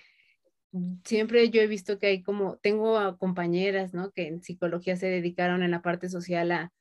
[1.04, 4.12] siempre yo he visto que hay como, tengo compañeras, ¿no?
[4.12, 6.72] Que en psicología se dedicaron en la parte social a,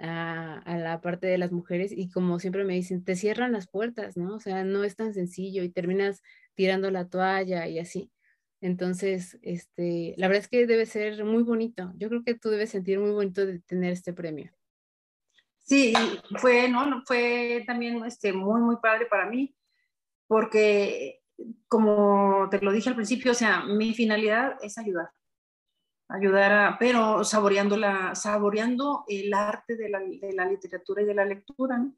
[0.00, 4.16] a, la parte de las mujeres y como siempre me dicen, te cierran las puertas,
[4.16, 4.36] ¿no?
[4.36, 6.22] O sea, no es tan sencillo y terminas
[6.54, 8.10] tirando la toalla y así.
[8.60, 11.92] Entonces, este, la verdad es que debe ser muy bonito.
[11.96, 14.52] Yo creo que tú debes sentir muy bonito de tener este premio.
[15.58, 15.92] Sí,
[16.36, 17.02] fue, ¿no?
[17.06, 19.54] Fue también este, muy, muy padre para mí,
[20.26, 21.20] porque
[21.68, 25.10] como te lo dije al principio, o sea, mi finalidad es ayudar
[26.10, 31.14] ayudar a, pero saboreando, la, saboreando el arte de la, de la literatura y de
[31.14, 31.94] la lectura, ¿no?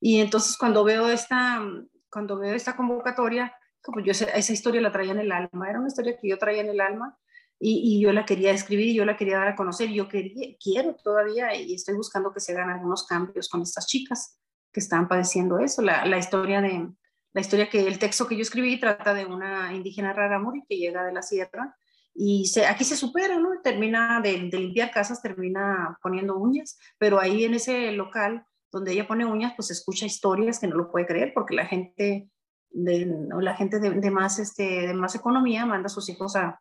[0.00, 1.62] Y entonces cuando veo esta,
[2.10, 5.88] cuando veo esta convocatoria, como yo esa historia la traía en el alma, era una
[5.88, 7.18] historia que yo traía en el alma
[7.58, 10.94] y, y, yo la quería escribir, yo la quería dar a conocer, yo quería, quiero
[10.94, 14.38] todavía y estoy buscando que se hagan algunos cambios con estas chicas
[14.70, 15.80] que están padeciendo eso.
[15.80, 16.90] La, la historia de
[17.32, 21.04] la historia que el texto que yo escribí trata de una indígena rarámuri que llega
[21.04, 21.76] de la sierra
[22.18, 23.50] y se, aquí se supera, ¿no?
[23.62, 29.06] Termina de, de, limpiar casas, termina poniendo uñas, pero ahí en ese local donde ella
[29.06, 32.30] pone uñas, pues escucha historias que no lo puede creer porque la gente
[32.70, 36.60] de, la gente de, de más, este, de más economía manda a sus hijos a,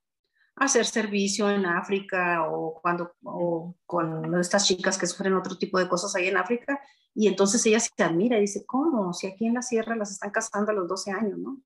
[0.57, 5.89] hacer servicio en África o cuando o con estas chicas que sufren otro tipo de
[5.89, 6.79] cosas ahí en África
[7.13, 9.11] y entonces ella se admira y dice, ¿cómo?
[9.11, 11.61] Si aquí en la sierra las están casando a los 12 años, ¿no?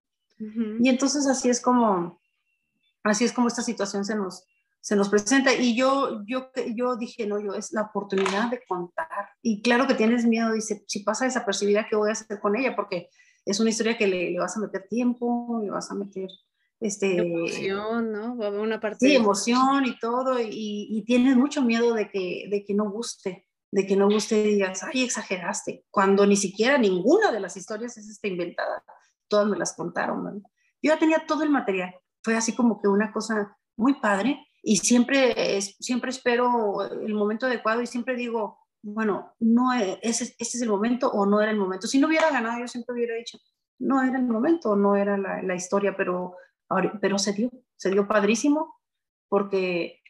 [0.80, 2.20] Y entonces así es como
[3.04, 4.46] así es como esta situación se nos
[4.82, 9.30] se nos presenta y yo yo yo dije, no, yo es la oportunidad de contar.
[9.42, 12.76] Y claro que tienes miedo, dice, si pasa desapercibida, ¿qué voy a hacer con ella?
[12.76, 13.10] Porque
[13.46, 16.30] es una historia que le, le vas a meter tiempo, le vas a meter
[16.80, 18.34] este, emoción, ¿no?
[18.34, 22.74] Una parte sí, emoción y todo, y, y, tienes mucho miedo de que, de que
[22.74, 27.42] no guste, de que no guste y digas, ay, exageraste, cuando ni siquiera ninguna de
[27.42, 28.84] las historias es esta inventada,
[29.28, 30.32] todas me las contaron, ¿no?
[30.82, 34.78] Yo ya tenía todo el material, fue así como que una cosa muy padre, y
[34.78, 40.62] siempre, siempre espero el momento adecuado y siempre digo, bueno, no e, ese, ese es
[40.62, 41.88] el momento o no era el momento.
[41.88, 43.38] Si no hubiera ganado, yo siempre hubiera dicho,
[43.80, 46.36] no era el momento, no era la, la historia, pero
[47.02, 48.76] pero se dio, se dio padrísimo
[49.28, 50.02] porque,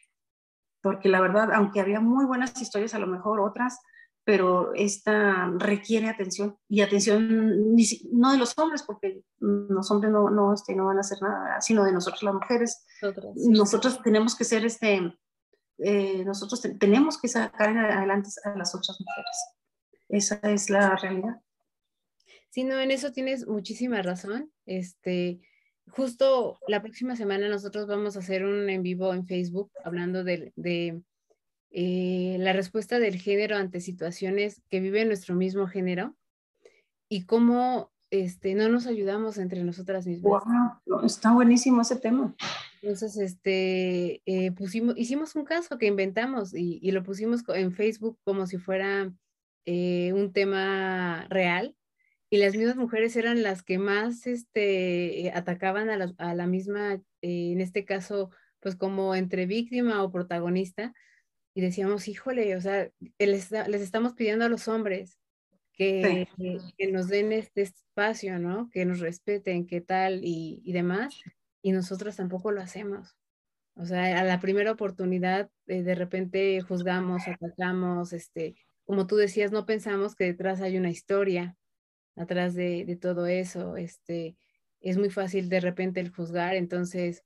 [0.82, 3.80] porque la verdad, aunque había muy buenas historias, a lo mejor otras,
[4.24, 7.74] pero esta requiere atención y atención
[8.12, 11.60] no de los hombres, porque los hombres no, no, este, no van a hacer nada,
[11.60, 12.84] sino de nosotros las mujeres.
[13.34, 15.12] Nosotros tenemos que ser, este,
[15.78, 19.36] eh, nosotros tenemos que sacar adelante a las otras mujeres.
[20.08, 21.40] Esa es la realidad.
[22.50, 24.52] Sí, no, en eso tienes muchísima razón.
[24.66, 25.40] Este,
[25.88, 30.52] justo la próxima semana nosotros vamos a hacer un en vivo en Facebook hablando de,
[31.70, 36.16] eh, la respuesta del género ante situaciones que vive nuestro mismo género
[37.08, 40.42] y cómo este, no nos ayudamos entre nosotras mismas.
[41.04, 42.34] está buenísimo ese tema.
[42.82, 48.46] Entonces, este, eh, pusimos, hicimos un caso que inventamos y, lo pusimos en Facebook como
[48.46, 49.12] si fuera
[49.64, 51.76] eh, un tema real
[52.30, 56.94] y las mismas mujeres eran las que más este, atacaban a la, a la misma,
[57.22, 58.30] eh, en este caso,
[58.60, 60.94] pues como entre víctima o protagonista,
[61.60, 65.18] y decíamos, híjole, o sea, les, les estamos pidiendo a los hombres
[65.74, 66.26] que,
[66.78, 68.70] que, nos den este espacio, ¿no?
[68.70, 71.20] Que nos respeten, qué tal y, y, demás,
[71.60, 73.14] y nosotros tampoco lo hacemos.
[73.74, 78.54] O sea, a la primera oportunidad, eh, de repente juzgamos, atacamos, este,
[78.86, 81.58] como tú decías, no pensamos que detrás hay una historia,
[82.16, 83.76] atrás de, todo eso.
[83.76, 84.34] Este,
[84.80, 87.22] es muy fácil de repente el juzgar, entonces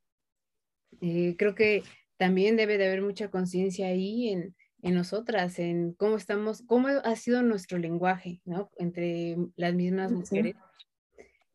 [1.01, 1.85] eh, creo que
[2.17, 7.17] también debe de haber mucha conciencia ahí en, en, nosotras, en cómo estamos, cómo ha
[7.17, 8.71] sido nuestro lenguaje, ¿no?
[8.79, 10.55] Entre las mismas mujeres.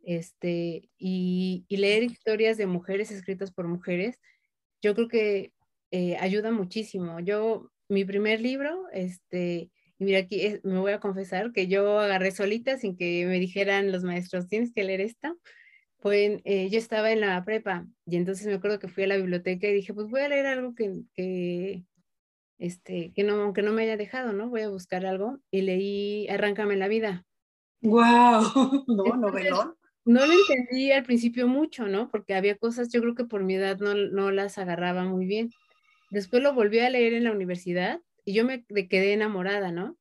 [0.03, 4.19] Este, y, leer historias de mujeres escritas por mujeres,
[4.81, 5.53] yo creo que
[5.91, 7.19] eh, ayuda muchísimo.
[7.19, 9.69] Yo, mi primer libro, este,
[9.99, 13.91] y mira, aquí me voy a confesar que yo agarré solita sin que me dijeran
[13.91, 15.37] los maestros, tienes que leer esto.
[15.99, 19.17] Fue eh, yo estaba en la prepa y entonces me acuerdo que fui a la
[19.17, 21.83] biblioteca y dije, pues voy a leer algo que, que,
[22.57, 24.49] este, que, no, que no me haya dejado, ¿no?
[24.49, 27.25] Voy a buscar algo y leí Arráncame la vida.
[27.81, 28.83] ¡Wow!
[28.87, 29.75] No, novelón.
[30.05, 32.09] No lo entendí al principio mucho, ¿no?
[32.09, 35.51] Porque había cosas, yo creo que por mi edad no, no las agarraba muy bien.
[36.09, 39.97] Después lo volví a leer en la universidad y yo me quedé enamorada, ¿no?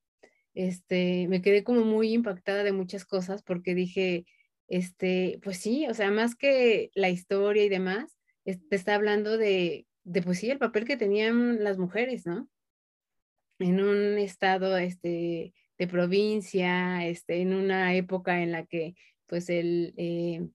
[0.55, 4.25] Este, me quedé como muy impactada de muchas cosas porque dije,
[4.69, 9.87] este, pues sí, o sea, más que la historia y demás, te está hablando de,
[10.05, 12.49] de, pues sí, el papel que tenían las mujeres, ¿no?
[13.59, 18.95] En un estado, este, de provincia, este, en una época en la que,
[19.27, 20.49] pues, el, eh,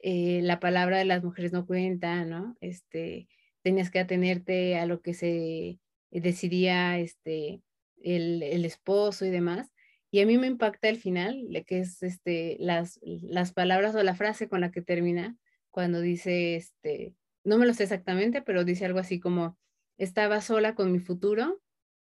[0.00, 2.56] eh, la palabra de las mujeres no cuenta, ¿no?
[2.60, 3.28] Este,
[3.62, 7.62] tenías que atenerte a lo que se decidía este,
[8.02, 9.70] el, el, esposo y demás.
[10.10, 14.14] Y a mí me impacta el final, que es este, las, las palabras o la
[14.14, 15.36] frase con la que termina,
[15.70, 19.58] cuando dice, este, no me lo sé exactamente, pero dice algo así como,
[19.98, 21.60] estaba sola con mi futuro,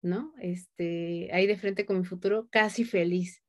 [0.01, 0.33] ¿no?
[0.41, 3.41] Este, ahí de frente con mi futuro, casi feliz.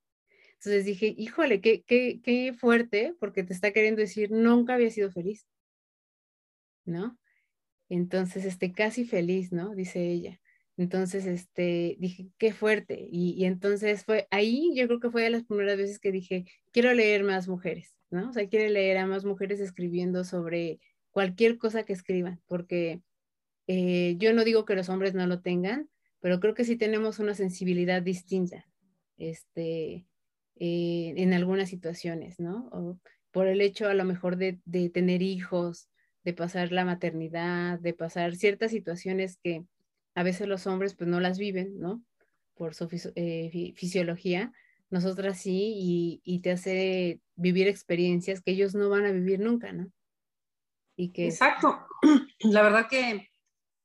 [0.54, 5.10] Entonces dije, híjole, qué, qué, qué fuerte, porque te está queriendo decir, nunca había sido
[5.10, 5.46] feliz,
[6.84, 7.18] ¿no?
[7.88, 9.74] Entonces, este, casi feliz, ¿no?
[9.74, 10.40] Dice ella.
[10.76, 13.08] Entonces, este, dije, qué fuerte.
[13.10, 16.92] Y, entonces fue ahí, yo creo que fue de las primeras veces que dije, quiero
[16.92, 18.30] leer más mujeres, ¿no?
[18.30, 23.00] O sea, quiero leer a más mujeres escribiendo sobre cualquier cosa que escriban, porque
[23.66, 25.88] eh, yo no digo que los hombres no lo tengan,
[26.20, 28.68] pero creo que sí tenemos una sensibilidad distinta,
[29.16, 30.06] este,
[30.56, 32.68] eh, en algunas situaciones, ¿no?
[32.72, 33.00] O
[33.30, 35.88] por el hecho a lo mejor de, de tener hijos,
[36.22, 39.64] de pasar la maternidad, de pasar ciertas situaciones que
[40.16, 42.02] a veces los hombres pues no las viven, ¿no?
[42.54, 44.50] Por su eh, fisiología,
[44.88, 49.92] nosotras sí, y, te hace vivir experiencias que ellos no van a vivir nunca, ¿no?
[50.96, 51.26] Y que...
[51.26, 51.78] Exacto.
[52.40, 53.28] La verdad que,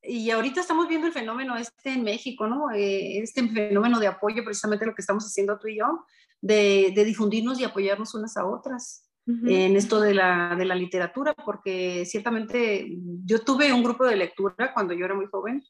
[0.02, 2.72] y ahorita estamos viendo el fenómeno este en México, ¿no?
[2.72, 6.06] Eh, este fenómeno de apoyo, precisamente lo que estamos haciendo tú y yo,
[6.40, 9.06] de, de difundirnos y apoyarnos unas a otras.
[9.28, 12.88] en esto de la, de la literatura, porque ciertamente
[13.24, 15.64] yo tuve un grupo de lectura cuando yo era muy joven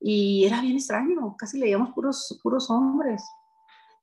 [0.00, 3.22] y era bien extraño, casi leíamos puros, puros hombres.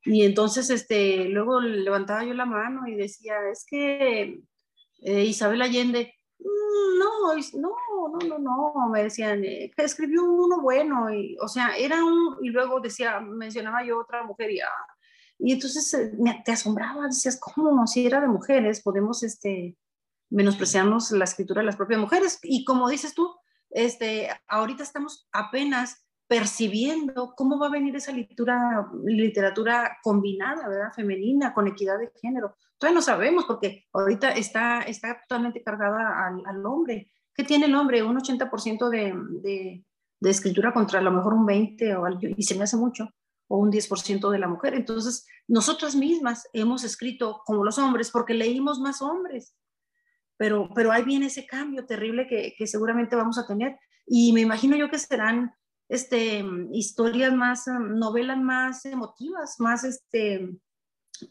[0.06, 4.42] Y entonces, este, luego levantaba yo la mano y decía, es que
[5.02, 11.14] eh, Isabel Allende, mm, no, no, no, no, no, me decían, eh, escribió uno bueno,
[11.14, 14.68] y, o sea, era un, y luego decía, mencionaba yo otra mujer y, ah,
[15.40, 16.12] y entonces eh,
[16.44, 17.88] te asombraba, decías, ¿cómo?
[17.88, 19.78] Si era de mujeres, podemos, este,
[20.34, 22.40] menospreciarnos la escritura de las propias mujeres.
[22.42, 23.30] Y como dices tú,
[23.74, 30.94] este, ahorita estamos apenas percibiendo cómo va a venir esa literatura, literatura combinada, ¿verdad?
[30.96, 32.56] Femenina, con equidad de género.
[32.78, 37.12] Todavía no sabemos porque ahorita está, está totalmente cargada al, hombre.
[37.36, 38.04] ¿Qué tiene el hombre?
[38.04, 39.86] Un 80% de, de,
[40.20, 43.10] de, escritura contra a lo mejor un 20% o, y se me hace mucho,
[43.48, 44.74] o un 10% de la mujer.
[44.76, 49.56] Entonces, nosotras mismas hemos escrito como los hombres porque leímos más hombres
[50.38, 53.78] pero, pero ahí viene ese cambio terrible que, que seguramente vamos a tener.
[54.06, 55.54] Y me imagino yo que serán
[55.90, 60.50] este, historias más, novelas más emotivas, más, este,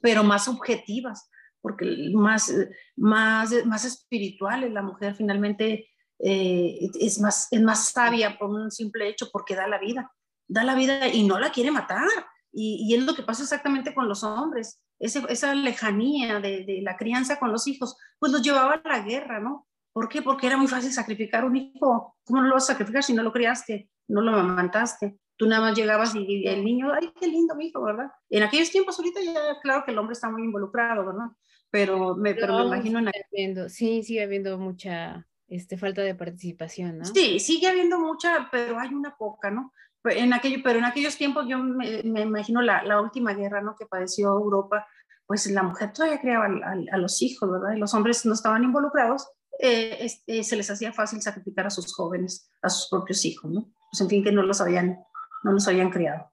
[0.01, 1.29] pero más objetivas,
[1.61, 2.53] porque más,
[2.97, 4.73] más, más espirituales.
[4.73, 5.89] La mujer finalmente
[6.19, 10.13] eh, es, más, es más sabia por un simple hecho, porque da la vida,
[10.47, 12.09] da la vida y no la quiere matar.
[12.53, 17.39] Y, y es lo que pasa exactamente con los hombres esa lejanía de, la crianza
[17.39, 19.67] con los hijos, pues los llevaba a la guerra, ¿no?
[19.93, 20.23] ¿Por qué?
[20.23, 22.17] Porque era muy fácil sacrificar un hijo.
[22.25, 25.19] ¿Cómo no lo vas a sacrificar si no lo criaste, no lo amamantaste?
[25.37, 28.13] Tú nada más llegabas y, el niño, ay, qué lindo mi hijo, ¿verdad?
[28.31, 31.27] En aquellos tiempos, ahorita ya, claro que el hombre está muy involucrado, ¿verdad?
[31.71, 36.99] Pero me, pero me imagino en habiendo, Sí, sigue habiendo mucha este, falta de participación,
[36.99, 37.05] ¿no?
[37.07, 39.73] Sí, sigue habiendo mucha, pero hay una poca, ¿no?
[40.05, 43.77] En aquello, pero en aquellos tiempos yo me, imagino la, la, última guerra ¿no?
[43.77, 44.87] que padeció Europa,
[45.27, 47.75] pues la mujer todavía criaba a, los hijos, ¿verdad?
[47.75, 49.29] Y los hombres no estaban involucrados,
[49.59, 53.73] eh, eh, se les hacía fácil sacrificar a sus jóvenes, a sus propios hijos, ¿no?
[53.91, 54.99] Pues en fin, que no los habían,
[55.45, 56.31] no los habían criado.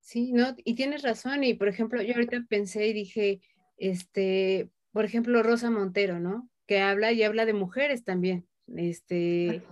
[0.00, 3.42] Sí, no, y tienes razón, y por ejemplo, yo ahorita pensé y dije,
[3.76, 6.48] este, por ejemplo, Rosa Montero, ¿no?
[6.66, 9.62] Que habla y habla de mujeres también, este,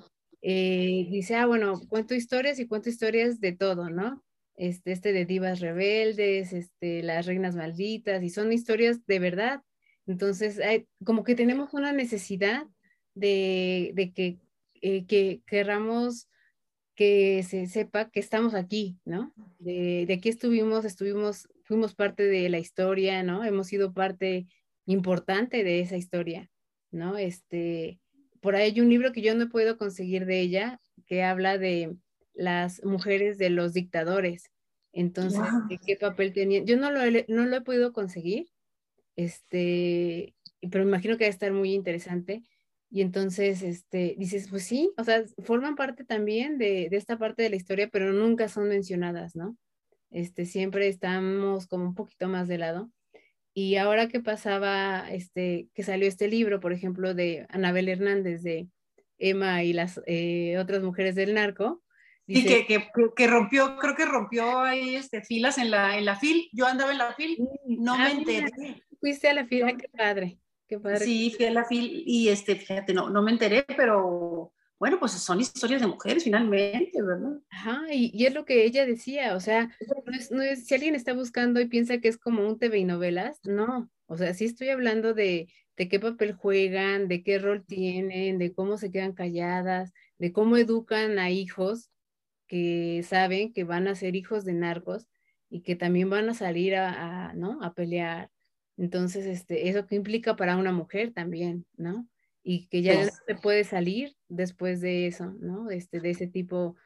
[0.43, 4.25] eh, dice, ah, bueno, cuento historias y cuento historias de todo, ¿no?
[4.57, 9.63] Este, este de divas rebeldes, este, las reinas malditas, y son historias de verdad.
[10.07, 10.59] Entonces,
[11.05, 12.67] como que tenemos una necesidad
[13.15, 14.39] de, de que,
[14.81, 16.29] eh, que querramos
[16.95, 19.33] que se sepa que estamos aquí, ¿no?
[19.61, 23.45] De, de, aquí estuvimos, estuvimos, fuimos parte de la historia, ¿no?
[23.45, 24.49] Hemos sido parte
[24.85, 26.51] importante de esa historia,
[26.91, 27.17] ¿no?
[27.17, 28.01] Este,
[28.41, 31.97] por ahí hay un libro que yo no puedo conseguir de ella que habla de
[32.35, 34.51] las mujeres de los dictadores.
[34.93, 35.41] Entonces,
[35.87, 36.67] ¿qué papel tenían?
[36.67, 38.49] Yo no lo, he, no lo he podido conseguir,
[39.17, 40.35] este,
[40.71, 42.43] pero me imagino que va a estar muy interesante.
[42.91, 47.43] Y entonces, este, dices, pues sí, o sea, forman parte también de, de, esta parte
[47.43, 49.57] de la historia, pero nunca son mencionadas, ¿no?
[50.11, 52.91] Este, siempre estamos como un poquito más de lado.
[53.61, 58.69] Y ahora que pasaba, este, que salió este libro, por ejemplo, de Anabel Hernández, de
[59.19, 61.83] Emma y las eh, otras mujeres del narco.
[62.25, 66.15] y que, que, que, rompió, creo que rompió ahí este, filas en la, en la
[66.15, 66.49] fil.
[66.53, 67.37] Yo andaba en la fil,
[67.67, 68.47] no ah, me enteré.
[69.01, 70.39] Fuiste a la fila, qué padre,
[70.69, 71.05] qué padre.
[71.05, 75.13] Sí, fui a la fil y este, fíjate, no, no me enteré, pero bueno, pues
[75.13, 77.41] son historias de mujeres finalmente, ¿verdad?
[77.51, 79.71] Ajá, y, es lo que ella decía, o sea,
[80.31, 83.41] no es, si alguien está buscando y piensa que es como un TV y novelas,
[83.45, 88.39] no, o sea, sí estoy hablando de, de qué papel juegan, de qué rol tienen,
[88.39, 91.91] de cómo se quedan calladas, de cómo educan a hijos
[92.47, 95.07] que saben que van a ser hijos de narcos
[95.51, 97.63] y que también van a salir a, a ¿no?
[97.63, 98.31] a pelear.
[98.77, 102.07] Entonces, este, eso que implica para una mujer también, ¿no?
[102.51, 105.71] Y que ya no se puede salir después de eso, ¿no?
[105.71, 106.77] Este, de ese tipo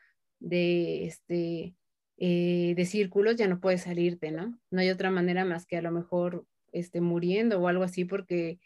[0.40, 1.76] de, este,
[2.16, 4.58] eh, de círculos, ya no puedes salirte, ¿no?
[4.72, 8.58] No hay otra manera más que a lo mejor este, muriendo o algo así porque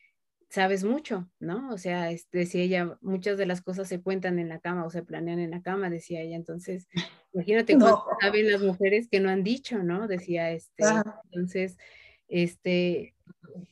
[0.48, 1.68] sabes mucho, ¿no?
[1.70, 4.90] O sea, este, decía ella, muchas de las cosas se cuentan en la cama o
[4.90, 6.36] se planean en la cama, decía ella.
[6.36, 6.88] Entonces,
[7.34, 10.08] imagínate cuánto saben las mujeres que no han dicho, ¿no?
[10.08, 10.82] Decía este.
[11.24, 11.76] Entonces,
[12.28, 13.15] este,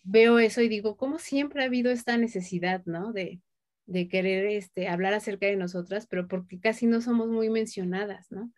[0.03, 3.13] veo eso y digo, ¿cómo siempre ha habido esta necesidad, ¿no?
[3.13, 3.41] De,
[3.87, 8.53] de querer este, hablar acerca de nosotras, pero porque casi no somos muy mencionadas, ¿no?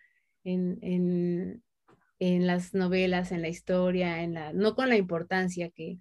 [0.45, 1.63] En, en,
[2.19, 5.99] en las novelas, en la historia, en la, no con la importancia que,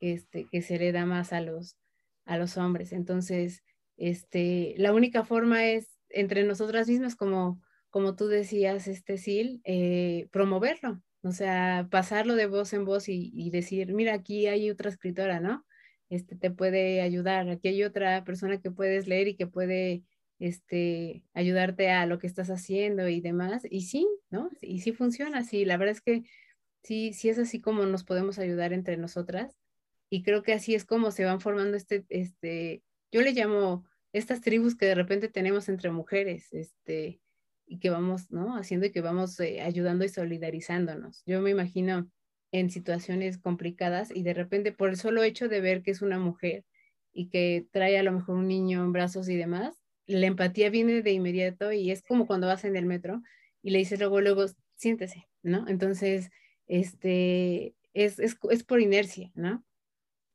[0.00, 1.76] este, que se le da más a los,
[2.24, 2.92] a los hombres.
[2.92, 3.62] Entonces,
[3.96, 7.60] este, la única forma es entre nosotras mismas, como,
[7.90, 13.30] como tú decías, este, Sil, eh, promoverlo, o sea, pasarlo de voz en voz y,
[13.34, 15.66] y, decir, mira, aquí hay otra escritora, ¿no?
[16.10, 20.04] Este, te puede ayudar, aquí hay otra persona que puedes leer y que puede
[20.38, 23.62] este, ayudarte a lo que estás haciendo y demás.
[23.70, 24.50] Y sí, ¿no?
[24.60, 26.22] Y sí funciona, sí, la verdad es que
[26.82, 29.54] sí, sí es así como nos podemos ayudar entre nosotras
[30.10, 34.40] y creo que así es como se van formando este, este, yo le llamo estas
[34.40, 37.20] tribus que de repente tenemos entre mujeres, este,
[37.68, 38.56] y que vamos, ¿no?
[38.56, 41.22] Haciendo y que vamos eh, ayudando y solidarizándonos.
[41.26, 42.10] Yo me imagino
[42.50, 46.18] en situaciones complicadas y de repente por el solo hecho de ver que es una
[46.18, 46.64] mujer
[47.12, 51.02] y que trae a lo mejor un niño en brazos y demás, la empatía viene
[51.02, 53.22] de inmediato y es como cuando vas en el metro
[53.62, 54.46] y le dices luego, luego,
[54.76, 55.68] siéntese, ¿no?
[55.68, 56.30] Entonces,
[56.66, 59.64] este, es, es, es por inercia, ¿no?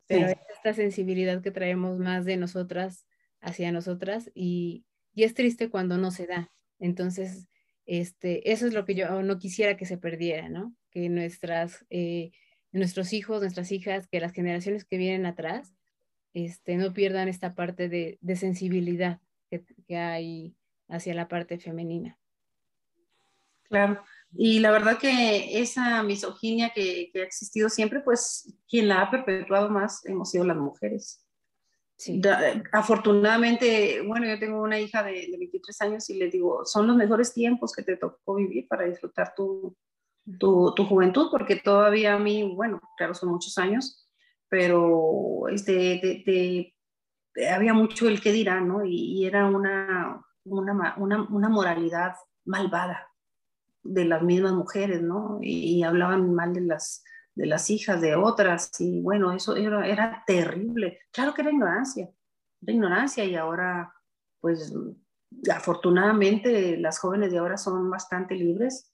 [0.08, 3.06] pero es esta sensibilidad que traemos más de nosotras
[3.42, 6.52] hacia nosotras y, y, es triste cuando no se da.
[6.84, 7.48] Entonces,
[7.86, 10.76] este, eso es lo que yo no quisiera que se perdiera, ¿no?
[10.92, 12.32] Que nuestras, eh,
[12.74, 15.74] nuestros hijos, nuestras hijas, que las generaciones que vienen atrás,
[16.34, 20.58] este, no pierdan esta parte de, de sensibilidad que, que hay
[20.90, 22.20] hacia la parte femenina.
[23.70, 24.04] Claro.
[24.34, 29.10] Y la verdad que esa misoginia que, que, ha existido siempre, pues quien la ha
[29.10, 31.22] perpetuado más hemos sido las mujeres.
[32.04, 32.22] Sí.
[32.74, 36.97] afortunadamente, bueno, yo tengo una hija de, de, 23 años y le digo, son los
[36.97, 39.74] mejores tiempos que te tocó vivir para disfrutar tu,
[40.38, 44.06] tu, tu juventud, porque todavía a mí, bueno, claro, son muchos años,
[44.49, 46.74] pero este, de,
[47.34, 48.84] de, había mucho el que dirá, ¿no?
[48.84, 53.08] Y, y era una, una, una, una moralidad malvada
[53.84, 55.39] de las mismas mujeres, ¿no?
[55.41, 57.04] Y, hablaban mal de las,
[57.36, 61.00] de las hijas de otras, y bueno, eso era, era terrible.
[61.12, 62.10] Claro que era ignorancia,
[62.62, 63.94] era ignorancia, y ahora,
[64.40, 64.74] pues,
[65.52, 68.92] afortunadamente las jóvenes de ahora son bastante libres,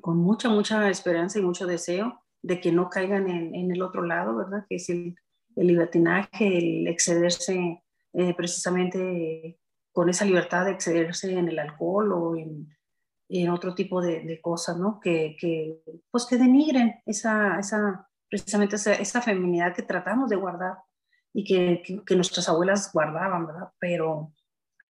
[0.00, 4.36] con mucha, mucha esperanza y mucho deseo de que no caigan en, el otro lado,
[4.36, 4.66] ¿verdad?
[4.68, 5.14] Que es el,
[5.56, 7.82] el libertinaje, el excederse
[8.12, 9.58] eh, precisamente
[9.92, 12.73] con esa libertad de excederse en el alcohol o en,
[13.28, 15.00] en otro tipo de, de cosas, ¿no?
[15.00, 20.78] Que, que, pues que denigren esa, esa precisamente esa, esa, feminidad que tratamos de guardar
[21.32, 23.68] y que, que, que, nuestras abuelas guardaban, ¿verdad?
[23.78, 24.32] Pero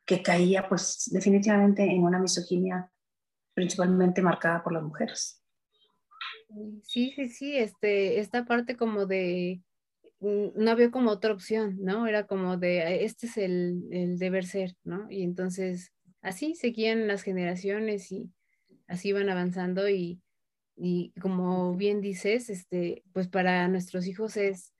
[0.07, 2.91] que caía pues definitivamente en una misoginia
[3.55, 5.43] principalmente marcada por las mujeres.
[6.83, 9.63] Sí, sí, sí, este, esta parte como de,
[10.21, 12.07] mm, no había como otra opción, ¿no?
[12.07, 15.11] Era como de, este es el, el deber ser, ¿no?
[15.11, 15.94] Y entonces
[16.25, 18.33] así seguían las generaciones y
[18.87, 20.21] así iban avanzando y,
[20.75, 24.75] y como bien dices, este, pues para nuestros hijos es,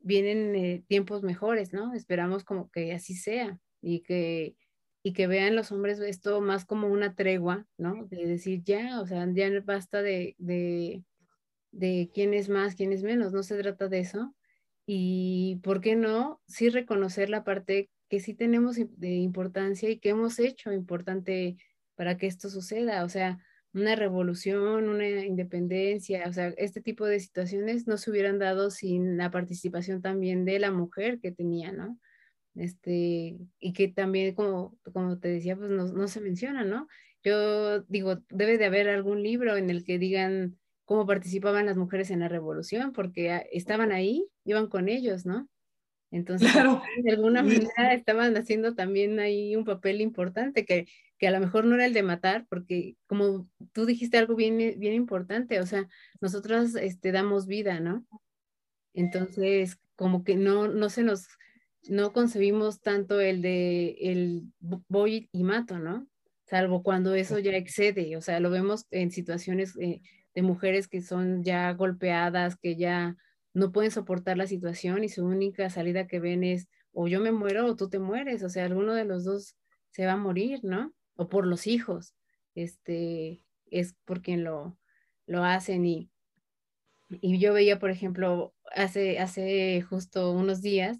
[0.00, 1.92] vienen eh, tiempos mejores, ¿no?
[1.94, 4.56] Esperamos como que así sea y que,
[5.02, 8.06] y que vean los hombres esto más como una tregua, ¿no?
[8.06, 11.04] De decir ya, o sea, ya basta de, de,
[11.70, 14.34] de quién es más, quién es menos, no se trata de eso.
[14.86, 16.40] Y, ¿por qué no?
[16.46, 21.56] Sí reconocer la parte que sí tenemos de importancia y que hemos hecho importante
[21.94, 23.04] para que esto suceda.
[23.04, 23.38] O sea,
[23.72, 29.16] una revolución, una independencia, o sea, este tipo de situaciones no se hubieran dado sin
[29.16, 31.98] la participación también de la mujer que tenía, ¿no?
[32.54, 36.88] Este, y que también, como, como te decía, pues no, no se menciona, ¿no?
[37.22, 42.10] Yo digo, debe de haber algún libro en el que digan cómo participaban las mujeres
[42.10, 45.48] en la revolución, porque ah, estaban ahí, iban con ellos, ¿no?
[46.10, 46.50] Entonces,
[47.02, 50.86] de alguna manera estaban haciendo también ahí un papel importante que,
[51.18, 54.56] que, a lo mejor no era el de matar, porque como tú dijiste algo bien,
[54.56, 55.86] bien importante, o sea,
[56.20, 58.06] nosotros este, damos vida, ¿no?
[58.94, 61.28] Entonces, como que no, no se nos,
[61.88, 64.44] no concebimos tanto el de el
[64.88, 66.08] voy y mato, ¿no?
[66.46, 70.00] Salvo cuando eso ya excede, o sea, lo vemos en situaciones eh,
[70.34, 73.16] de mujeres que son ya golpeadas, que ya
[73.58, 77.32] no pueden soportar la situación y su única salida que ven es o yo me
[77.32, 79.56] muero o tú te mueres, o sea, alguno de los dos
[79.90, 80.92] se va a morir, ¿no?
[81.16, 82.14] O por los hijos.
[82.54, 84.78] este, es por quien lo,
[85.26, 86.10] lo hacen y,
[87.10, 90.98] y yo veía, por ejemplo, hace, hace justo unos días,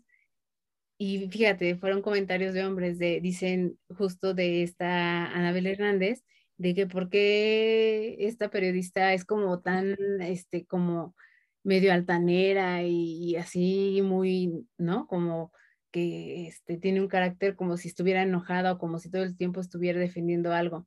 [0.99, 6.25] y fíjate, fueron comentarios de hombres, de, dicen justo de esta Anabel Hernández,
[6.57, 11.15] de que por qué esta periodista es como tan, este, como
[11.63, 15.07] medio altanera y, así muy, ¿no?
[15.07, 15.53] Como
[15.91, 19.61] que este, tiene un carácter como si estuviera enojada o como si todo el tiempo
[19.61, 20.87] estuviera defendiendo algo.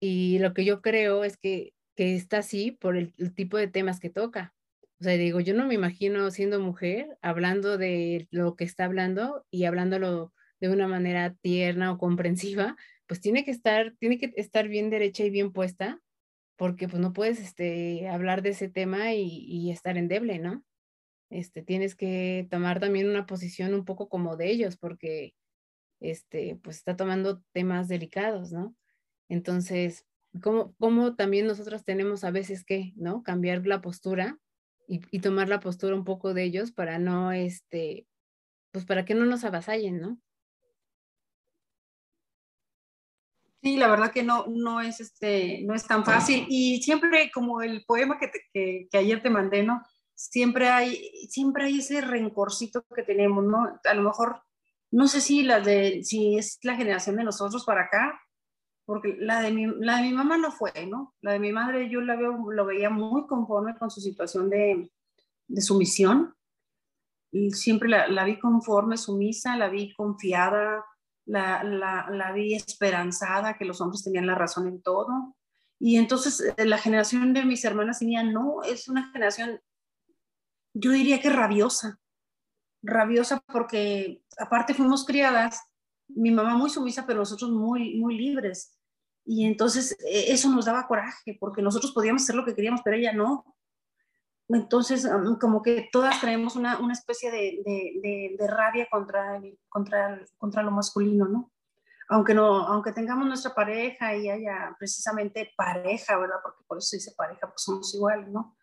[0.00, 4.00] Y lo que yo creo es que, que está así por el, tipo de temas
[4.00, 4.54] que toca.
[5.00, 9.44] O sea, digo, yo no me imagino siendo mujer hablando de lo que está hablando
[9.50, 14.68] y hablándolo de una manera tierna o comprensiva, pues tiene que estar, tiene que estar
[14.68, 16.00] bien derecha y bien puesta,
[16.56, 20.64] porque pues no puedes este, hablar de ese tema y, estar endeble, ¿no?
[21.30, 25.34] Este, tienes que tomar también una posición un poco como de ellos, porque
[26.00, 28.76] este, pues está tomando temas delicados, ¿no?
[29.28, 30.06] Entonces,
[30.42, 33.22] ¿cómo, cómo también nosotros tenemos a veces que, ¿no?
[33.22, 34.38] Cambiar la postura
[34.86, 38.06] y, y, tomar la postura un poco de ellos para no, este,
[38.72, 40.20] pues para que no nos avasallen, ¿no?
[43.62, 46.46] Sí, la verdad que no, no, es, este, no es tan fácil.
[46.48, 49.80] Y siempre, como el poema que, que, que, ayer te mandé, ¿no?
[50.14, 50.96] Siempre hay,
[51.28, 53.78] siempre hay ese rencorcito que tenemos, ¿no?
[53.84, 54.42] A lo mejor,
[54.90, 58.20] no sé si, la de, si es la generación de nosotros para acá,
[58.84, 61.14] porque la de, mi, la de mi mamá no fue, ¿no?
[61.20, 64.90] La de mi madre yo la veo, lo veía muy conforme con su situación de,
[65.46, 66.34] de sumisión.
[67.30, 70.84] Y siempre la, la vi conforme, sumisa, la vi confiada,
[71.24, 75.36] la, la, la, vi esperanzada, que los hombres tenían la razón en todo.
[75.78, 79.60] Y entonces eh, la generación de mis hermanas y mía no, es una generación,
[80.74, 81.98] yo diría que rabiosa,
[82.82, 85.60] rabiosa porque aparte fuimos criadas,
[86.08, 88.78] mi mamá muy sumisa, pero nosotros muy, muy libres.
[89.24, 92.96] Y entonces e, eso nos daba coraje, porque nosotros podíamos hacer lo que queríamos, pero
[92.96, 93.44] ella no.
[94.54, 95.08] Entonces,
[95.40, 100.70] como que todas traemos una, una especie de, de, de, rabia contra, contra, contra lo
[100.70, 101.50] masculino, ¿no?
[102.08, 106.36] Aunque, no, aunque tengamos nuestra pareja y haya precisamente pareja, ¿verdad?
[106.42, 108.56] Porque por eso dice pareja, pues somos iguales, ¿no?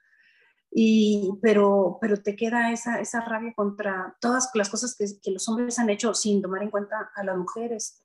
[0.70, 5.50] Y, pero, pero te queda esa, esa rabia contra todas las cosas que, que, los
[5.50, 8.04] hombres han hecho sin tomar en cuenta a las mujeres.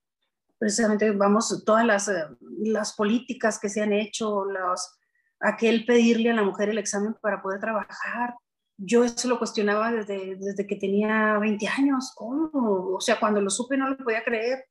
[0.57, 2.24] Precisamente, vamos, todas las, eh,
[2.62, 4.97] las políticas que se han hecho, los,
[5.45, 8.34] aquel pedirle a la mujer el examen para poder trabajar.
[8.76, 12.12] Yo eso lo cuestionaba desde, desde que tenía 20 años.
[12.16, 12.51] ¿Cómo?
[12.97, 14.64] O sea, cuando lo supe no lo podía creer.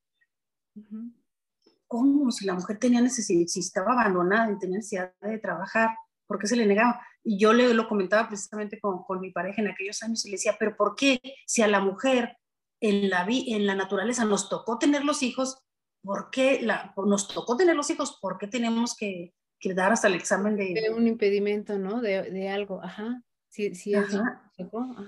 [1.88, 2.32] ¿Cómo?
[2.32, 5.92] Si la mujer tenía necesidad, si estaba abandonada y tenía necesidad de trabajar,
[6.28, 7.00] ¿por qué se le negaba?
[7.24, 10.36] Y yo le lo comentaba precisamente con, con mi pareja en aquellos años y le
[10.36, 12.38] decía, pero ¿por qué si a la mujer
[12.82, 15.64] en la, en la naturaleza nos tocó tener los hijos,
[16.04, 18.18] ¿por qué la, nos tocó tener los hijos?
[18.22, 19.34] ¿Por qué tenemos que,
[19.64, 20.74] que dar hasta el examen de...
[20.74, 22.02] de un impedimento, ¿no?
[22.02, 23.24] De, de algo, ajá.
[23.48, 24.52] Sí, sí, ajá.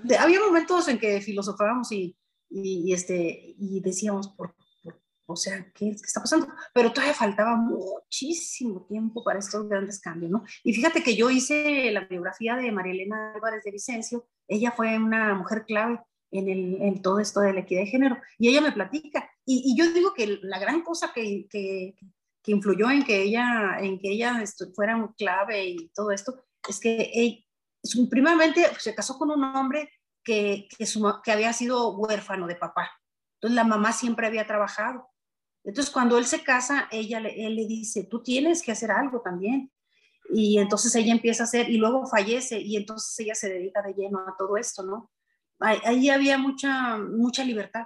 [0.03, 2.16] De, había momentos en que filosofábamos y,
[2.49, 4.56] y, este, y decíamos, por,
[5.26, 6.47] o sea, ¿qué, ¿qué, está pasando?
[6.74, 10.45] Pero todavía faltaba muchísimo tiempo para estos grandes cambios, ¿no?
[10.64, 14.97] Y fíjate que yo hice la biografía de María Elena Álvarez de Vicencio, ella fue
[14.97, 15.99] una mujer clave
[16.32, 19.64] en, el, en todo esto de la equidad de género, y ella me platica, y,
[19.66, 21.95] y yo digo que la gran cosa que, que,
[22.46, 24.43] que influyó en que ella, en que ella
[24.76, 27.38] fuera un clave y todo esto, es que ella,
[28.10, 29.89] primeramente se casó con un hombre
[30.24, 30.86] que, que,
[31.24, 32.91] que, había sido huérfano de papá.
[33.36, 35.08] Entonces la mamá siempre había trabajado.
[35.64, 39.72] Entonces cuando él se casa, ella él le dice, tú tienes que hacer algo también.
[40.30, 43.93] Y entonces ella empieza a hacer, y luego fallece, y entonces ella se dedica de
[43.93, 45.12] lleno a todo esto, ¿no?
[45.60, 47.86] Ahí había mucha, mucha libertad,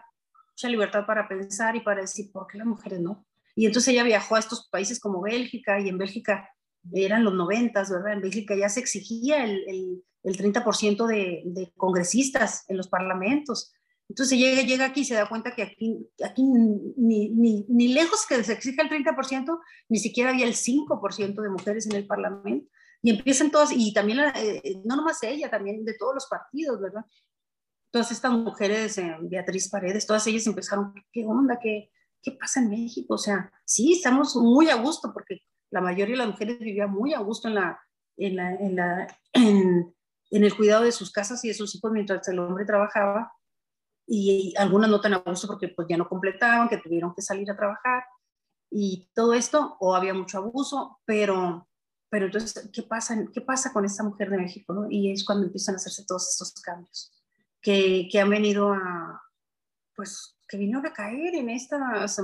[0.52, 3.26] mucha libertad para pensar y para decir, ¿por qué las mujeres no?
[3.60, 6.50] Y entonces ella viajó a estos países como Bélgica y en Bélgica
[6.94, 8.14] eran los noventas, ¿verdad?
[8.14, 13.74] En Bélgica ya se exigía el, el, el 30% de, de, congresistas en los parlamentos.
[14.08, 18.26] Entonces llega, llega aquí y se da cuenta que aquí, aquí ni, ni, ni lejos
[18.26, 22.66] que se exija el 30%, ni siquiera había el 5% de mujeres en el parlamento.
[23.02, 27.04] Y empiezan todas, y también, eh, no nomás ella, también de todos los partidos, ¿verdad?
[27.92, 31.60] Todas estas mujeres, eh, Beatriz Paredes, todas ellas empezaron, ¿qué onda?
[31.62, 31.92] ¿Qué,
[32.22, 33.16] ¿qué pasa en México?
[33.16, 35.40] O sea, sí, estamos muy a gusto porque
[35.72, 37.80] la mayoría de las mujeres vivían muy a gusto en, la,
[38.18, 39.96] en, la, en, la, en,
[40.32, 43.32] en el cuidado de sus casas y de sus hijos mientras el hombre trabajaba
[44.08, 47.50] y algunas no tan a gusto porque pues ya no completaban, que tuvieron que salir
[47.52, 48.04] a trabajar
[48.72, 51.68] y todo esto, o había mucho abuso, pero,
[52.10, 54.74] pero entonces, ¿qué pasa, ¿qué pasa con esta mujer de México?
[54.74, 54.88] ¿no?
[54.90, 57.12] Y es cuando empiezan a hacerse todos estos cambios
[57.62, 59.22] que, que han venido a,
[59.96, 62.20] pues, que vino a caer en estas,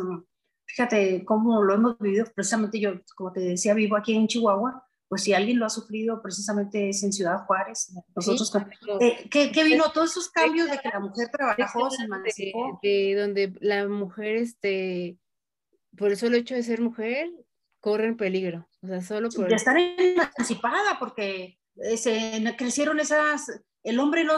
[0.66, 5.24] fíjate cómo lo hemos vivido, precisamente yo, como te decía, vivo aquí en Chihuahua, pues
[5.24, 7.94] si alguien lo ha sufrido, precisamente es en Ciudad Juárez.
[8.16, 8.52] Nosotros,
[9.00, 9.92] eh, ¿qué, vino?
[9.94, 12.80] Todos esos cambios de que la mujer trabajó, se emancipó.
[12.82, 15.18] De, donde la mujer, este,
[15.96, 17.30] por el solo hecho de ser mujer,
[17.80, 18.68] corre en peligro.
[18.82, 19.48] O sea, solo por...
[19.48, 23.62] De estar emancipada, porque eh, se crecieron esas...
[23.84, 24.34] El hombre no...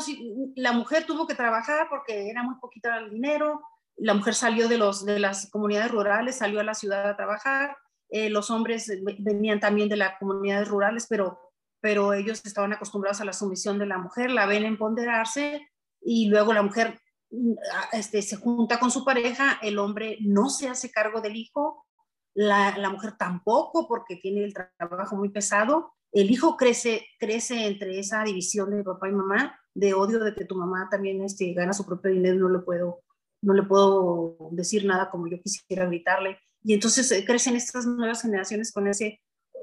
[0.55, 3.61] La mujer tuvo que trabajar porque era muy poquito el dinero.
[3.97, 7.75] La mujer salió de, los, de las comunidades rurales, salió a la ciudad a trabajar
[8.09, 11.39] eh, los hombres venían también de las comunidades rurales, pero,
[11.81, 15.67] pero ellos estaban acostumbrados a la sumisión de la mujer, la ven empoderarse
[16.01, 17.53] y luego la mujer mm,
[17.91, 21.85] este, se junta con su pareja, el hombre no se hace cargo del hijo,
[22.33, 27.99] la, la, mujer tampoco porque tiene el trabajo muy pesado, el hijo crece, crece entre
[27.99, 31.73] esa división de papá y mamá, de odio de que tu mamá también este, gana
[31.73, 33.01] su propio dinero, no le puedo,
[33.47, 38.21] no le puedo decir nada como yo quisiera gritarle, y entonces eh, crecen estas nuevas
[38.21, 39.05] generaciones con esa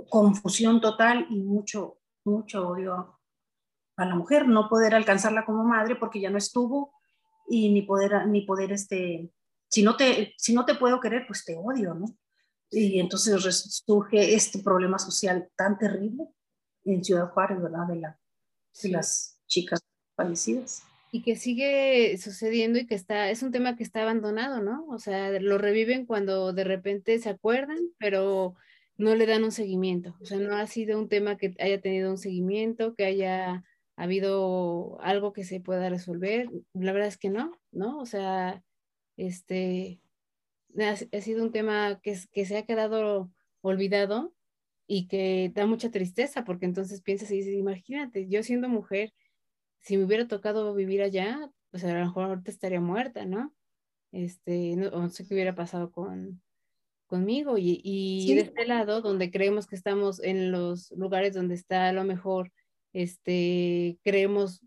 [0.08, 3.18] confusión total y mucho, mucho odio
[3.96, 6.94] a la mujer, no poder alcanzarla como madre porque ya no estuvo
[7.46, 9.30] y ni poder, ni poder este,
[9.68, 12.06] si no te, si no te puedo querer, pues te odio, ¿no?
[12.70, 16.24] Y entonces surge este problema social tan terrible
[16.86, 17.86] en Ciudad Juárez, ¿verdad?
[17.86, 18.18] De, la,
[18.82, 19.80] de las chicas
[20.16, 20.82] fallecidas
[21.14, 24.84] y que sigue sucediendo y que está, es un tema que está abandonado, ¿no?
[24.88, 28.56] O sea, lo reviven cuando de repente se acuerdan, pero
[28.96, 30.16] no le dan un seguimiento.
[30.20, 33.62] O sea, no ha sido un tema que haya tenido un seguimiento, que haya
[33.94, 36.48] habido algo que se pueda resolver.
[36.72, 38.00] La verdad es que no, ¿no?
[38.00, 38.64] O sea,
[39.16, 40.00] este,
[40.80, 44.34] ha, sido un tema que, que se ha quedado olvidado
[44.88, 49.12] y que da mucha tristeza, porque entonces piensas y dices, imagínate, yo siendo mujer,
[49.84, 53.54] si me hubiera tocado vivir allá, pues a lo mejor ahorita estaría muerta, ¿no?
[54.12, 56.42] Este, no, sé qué hubiera pasado con,
[57.06, 57.58] conmigo.
[57.58, 61.92] Y, y de este lado, donde creemos que estamos en los lugares donde está a
[61.92, 62.50] lo mejor,
[62.94, 64.62] este, creemos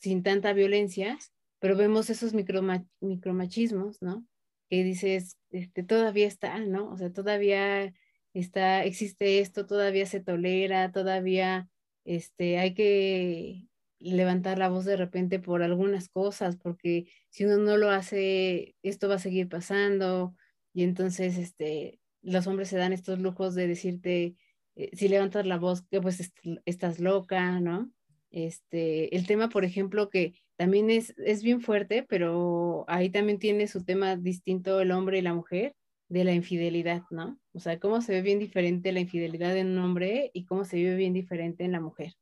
[0.00, 1.16] sin tanta violencia,
[1.60, 4.26] pero vemos esos micromachismos, ¿no?
[4.68, 6.90] Que dices, este, todavía está, ¿no?
[6.90, 7.94] O sea, todavía
[8.34, 11.68] está, existe esto, todavía se tolera, todavía,
[12.04, 17.76] este, hay que levantar la voz de repente por algunas cosas, porque si uno no
[17.76, 20.34] lo hace, esto va a seguir pasando
[20.72, 24.36] y entonces este, los hombres se dan estos lujos de decirte,
[24.76, 26.32] eh, si levantas la voz, que pues
[26.64, 27.90] estás loca, ¿no?
[28.30, 33.68] Este, el tema, por ejemplo, que también es, es bien fuerte, pero ahí también tiene
[33.68, 35.74] su tema distinto el hombre y la mujer
[36.08, 37.38] de la infidelidad, ¿no?
[37.52, 40.76] O sea, cómo se ve bien diferente la infidelidad en un hombre y cómo se
[40.76, 42.12] vive bien diferente en la mujer.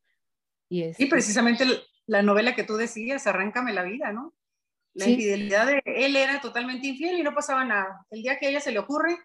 [0.99, 1.65] Y, precisamente
[2.07, 4.35] la novela que tú decías, Arráncame la vida, ¿no?
[4.95, 8.07] La infidelidad de él era totalmente infiel y no pasaba nada.
[8.11, 9.19] El día que a ella se le ocurre,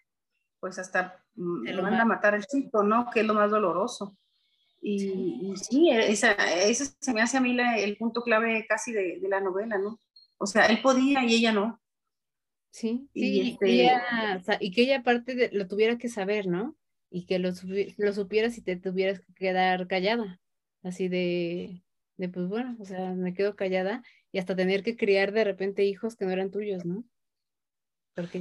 [0.60, 3.10] pues hasta lo manda a matar al chico, ¿no?
[3.14, 4.18] Que es lo más doloroso.
[4.82, 9.42] Y, sí, esa, ese se me hace a mí el punto clave casi de, la
[9.42, 10.00] novela, ¿no?
[10.38, 11.82] O sea, él podía y ella no.
[12.72, 13.70] Sí, y, este
[14.60, 16.76] y, que ella aparte lo tuviera que saber, ¿no?
[17.12, 17.50] Y que lo,
[17.98, 20.39] lo supieras y te tuvieras que quedar callada
[20.84, 21.84] así de,
[22.18, 25.84] de, pues bueno, o sea, me quedo callada y hasta tener que criar de repente
[25.86, 27.04] hijos que no eran tuyos, ¿no?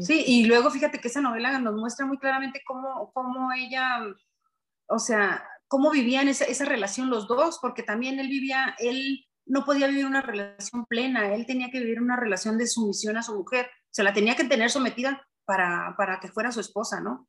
[0.02, 4.00] Sí, y luego fíjate que esa novela nos muestra muy claramente cómo, cómo ella,
[4.88, 9.64] o sea, cómo vivían esa, esa relación los dos, porque también él vivía, él no
[9.64, 13.34] podía vivir una relación plena, él tenía que vivir una relación de sumisión a su
[13.36, 17.28] mujer, se la tenía que tener sometida para, para que fuera su esposa, ¿no?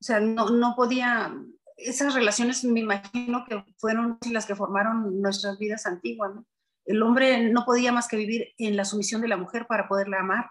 [0.00, 1.34] O sea, no, no podía,
[1.78, 6.34] esas relaciones me imagino que fueron las que formaron nuestras vidas antiguas.
[6.34, 6.46] ¿no?
[6.84, 10.20] El hombre no podía más que vivir en la sumisión de la mujer para poderla
[10.20, 10.50] amar.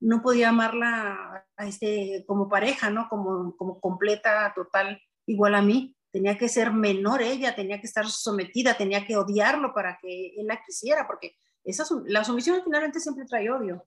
[0.00, 3.08] No podía amarla este, como pareja, ¿no?
[3.08, 5.96] Como, como completa, total, igual a mí.
[6.12, 10.46] Tenía que ser menor ella, tenía que estar sometida, tenía que odiarlo para que él
[10.46, 13.86] la quisiera, porque esa, la sumisión finalmente siempre trae odio.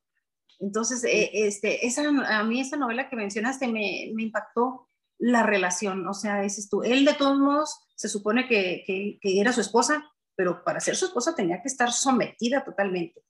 [0.60, 4.91] Entonces, eh, este, esa, a mí esa novela que mencionaste me, me impactó
[5.22, 6.82] la relación, o sea, ese tú.
[6.82, 10.04] Él de todos modos se supone que, que, era su esposa,
[10.36, 13.24] pero para ser su esposa tenía que estar sometida totalmente.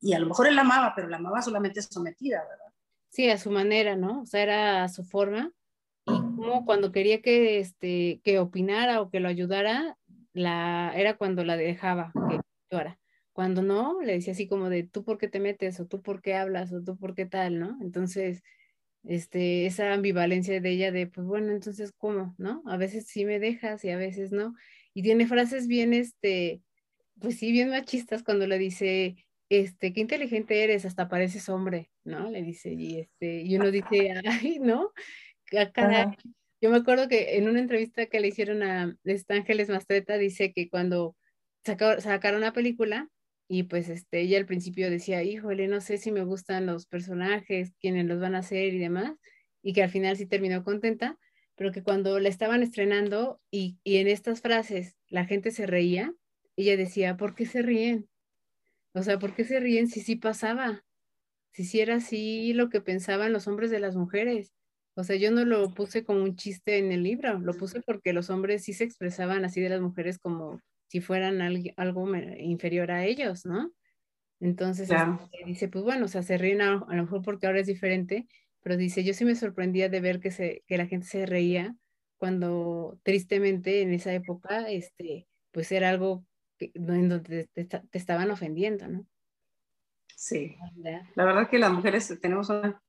[0.00, 2.72] Y a lo mejor él la amaba, pero la amaba solamente sometida, ¿verdad?
[3.10, 4.22] Sí, a su manera, ¿no?
[4.22, 5.52] O sea, era a su forma.
[6.06, 9.98] Y como cuando quería que, este, que opinara o que lo ayudara,
[10.32, 12.40] la, era cuando la dejaba que.
[13.32, 16.22] Cuando no, le decía así como de, tú por qué te metes, o tú por
[16.22, 17.78] qué hablas, o tú por qué tal, ¿no?
[17.80, 18.42] Entonces,
[19.04, 22.34] este, esa ambivalencia de ella de, pues bueno, entonces, ¿cómo?
[22.38, 22.62] ¿No?
[22.66, 24.54] A veces sí me dejas y a veces no.
[24.94, 26.62] Y tiene frases bien, este,
[27.20, 29.16] pues sí, bien machistas cuando le dice,
[29.48, 32.30] este, qué inteligente eres, hasta pareces hombre, ¿no?
[32.30, 34.92] Le dice, y, este, y uno dice, ay, ¿no?
[36.60, 38.96] Yo me acuerdo que en una entrevista que le hicieron a
[39.28, 41.16] Ángeles Mastreta, dice que cuando
[41.64, 43.08] sacaron una película,
[43.48, 47.72] y pues este, ella al principio decía, híjole, no sé si me gustan los personajes,
[47.80, 49.14] quiénes los van a hacer y demás,
[49.62, 51.18] y que al final sí terminó contenta,
[51.54, 56.14] pero que cuando la estaban estrenando y, y en estas frases la gente se reía,
[56.56, 58.08] ella decía, ¿por qué se ríen?
[58.94, 60.84] O sea, ¿por qué se ríen si sí pasaba?
[61.52, 64.52] Si sí era así lo que pensaban los hombres de las mujeres.
[64.94, 68.12] O sea, yo no lo puse como un chiste en el libro, lo puse porque
[68.12, 70.60] los hombres sí se expresaban así de las mujeres como
[70.92, 73.72] si fueran algo inferior a ellos, ¿no?
[74.40, 77.66] Entonces este, dice, pues bueno, o sea, se ríen a, lo mejor porque ahora es
[77.66, 78.28] diferente,
[78.60, 81.74] pero dice, yo sí me sorprendía de ver que, se, que la gente se reía
[82.18, 86.26] cuando tristemente en esa época, este, pues era algo
[86.58, 89.06] en donde te, estaban ofendiendo, ¿no?
[90.14, 90.58] Sí,
[91.14, 92.82] la verdad que las mujeres tenemos una,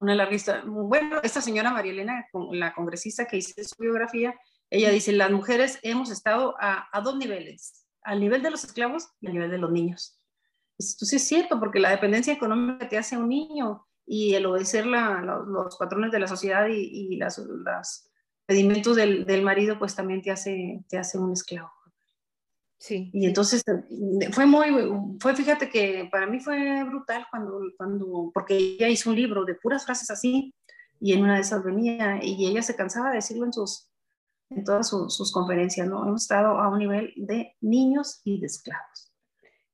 [0.00, 0.64] una larga.
[0.66, 4.34] Bueno, esta señora María Elena, la congresista que hizo su biografía,
[4.74, 9.08] ella dice, las mujeres hemos estado a, a dos niveles, al nivel de los esclavos
[9.20, 10.20] y al nivel de los niños.
[10.78, 14.86] Esto sí es cierto, porque la dependencia económica te hace un niño y el obedecer
[14.86, 18.10] la, los, patrones de la sociedad y, y las, los
[18.46, 21.70] pedimentos del, del, marido, pues también te hace, te hace un esclavo.
[22.76, 23.10] Sí.
[23.14, 23.62] Y entonces
[24.32, 24.66] fue muy,
[25.20, 29.54] fue, fíjate que para mí fue brutal cuando, cuando, porque ella hizo un libro de
[29.54, 30.52] puras frases así,
[31.00, 33.88] y en una de esas venía, y ella se cansaba de decirlo en sus,
[34.56, 36.06] en todas sus, conferencias, ¿no?
[36.06, 39.12] Hemos estado a un nivel de niños y de esclavos.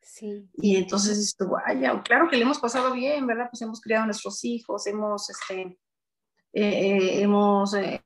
[0.00, 0.48] Sí.
[0.54, 3.48] Y entonces, vaya, claro que le hemos pasado bien, ¿verdad?
[3.50, 5.78] Pues hemos criado a nuestros hijos, hemos, este, eh,
[6.52, 8.04] eh, hemos eh,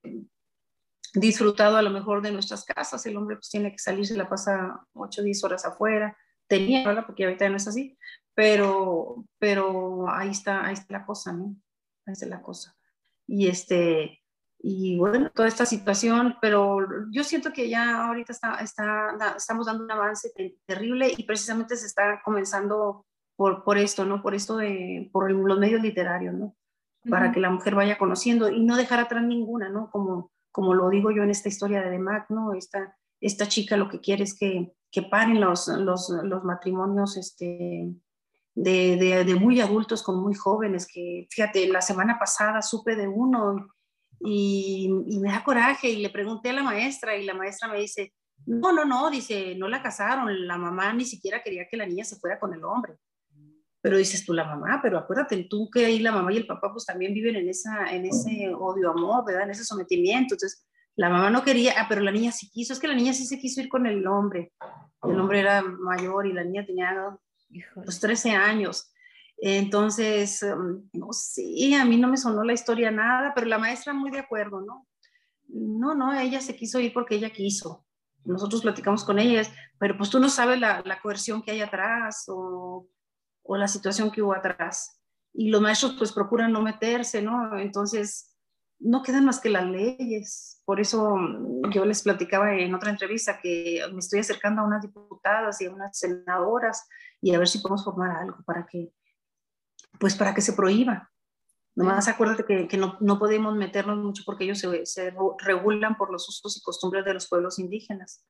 [1.14, 3.04] disfrutado a lo mejor de nuestras casas.
[3.06, 6.16] El hombre pues tiene que salir, se la pasa 8 o 10 horas afuera.
[6.46, 7.06] Tenía, ¿verdad?
[7.06, 7.96] Porque ahorita no es así.
[8.34, 11.56] Pero, pero ahí está, ahí está la cosa, ¿no?
[12.06, 12.76] Ahí está la cosa.
[13.26, 14.23] Y este,
[14.66, 16.78] y bueno, toda esta situación, pero
[17.10, 20.32] yo siento que ya ahorita está, está, estamos dando un avance
[20.64, 23.04] terrible y precisamente se está comenzando
[23.36, 24.22] por, por esto, ¿no?
[24.22, 26.56] Por esto de, por los medios literarios, ¿no?
[27.10, 29.90] Para que la mujer vaya conociendo y no dejar atrás ninguna, ¿no?
[29.90, 32.54] Como, como lo digo yo en esta historia de Demac, ¿no?
[32.54, 37.92] Esta, esta chica lo que quiere es que, que paren los, los, los matrimonios este,
[38.54, 43.08] de, de, de, muy adultos con muy jóvenes, que fíjate, la semana pasada supe de
[43.08, 43.73] uno
[44.24, 47.78] y, y, me da coraje y le pregunté a la maestra y la maestra me
[47.78, 48.12] dice,
[48.46, 52.04] no, no, no, dice, no la casaron, la mamá ni siquiera quería que la niña
[52.04, 52.94] se fuera con el hombre.
[53.80, 56.72] Pero dices tú, la mamá, pero acuérdate tú que ahí la mamá y el papá
[56.72, 59.42] pues también viven en, esa, en ese odio, amor, ¿verdad?
[59.42, 60.34] En ese sometimiento.
[60.34, 60.66] Entonces,
[60.96, 63.26] la mamá no quería, ah, pero la niña sí quiso, es que la niña sí
[63.26, 64.52] se quiso ir con el hombre.
[65.02, 67.14] El hombre era mayor y la niña tenía
[67.74, 68.90] pues 13 años.
[69.38, 73.92] Entonces, um, no sé, a mí no me sonó la historia nada, pero la maestra
[73.92, 74.86] muy de acuerdo, ¿no?
[75.48, 77.84] No, no, ella se quiso ir porque ella quiso.
[78.24, 79.42] Nosotros platicamos con ella,
[79.78, 82.88] pero pues tú no sabes la, la coerción que hay atrás o
[83.44, 85.00] o la situación que hubo atrás.
[85.32, 87.58] Y los maestros pues procuran no meterse, ¿no?
[87.58, 88.34] Entonces,
[88.80, 90.62] no quedan más que las leyes.
[90.64, 94.82] Por eso mm, yo les platicaba en otra entrevista que me estoy acercando a unas
[94.82, 96.88] diputadas y a unas senadoras
[97.20, 98.92] y a ver si podemos formar algo para que,
[99.98, 101.10] pues para que se prohíba.
[101.76, 106.12] Nomás acuérdate que, que no, no, podemos meternos mucho porque ellos se, se, regulan por
[106.12, 108.24] los usos y costumbres de los pueblos indígenas.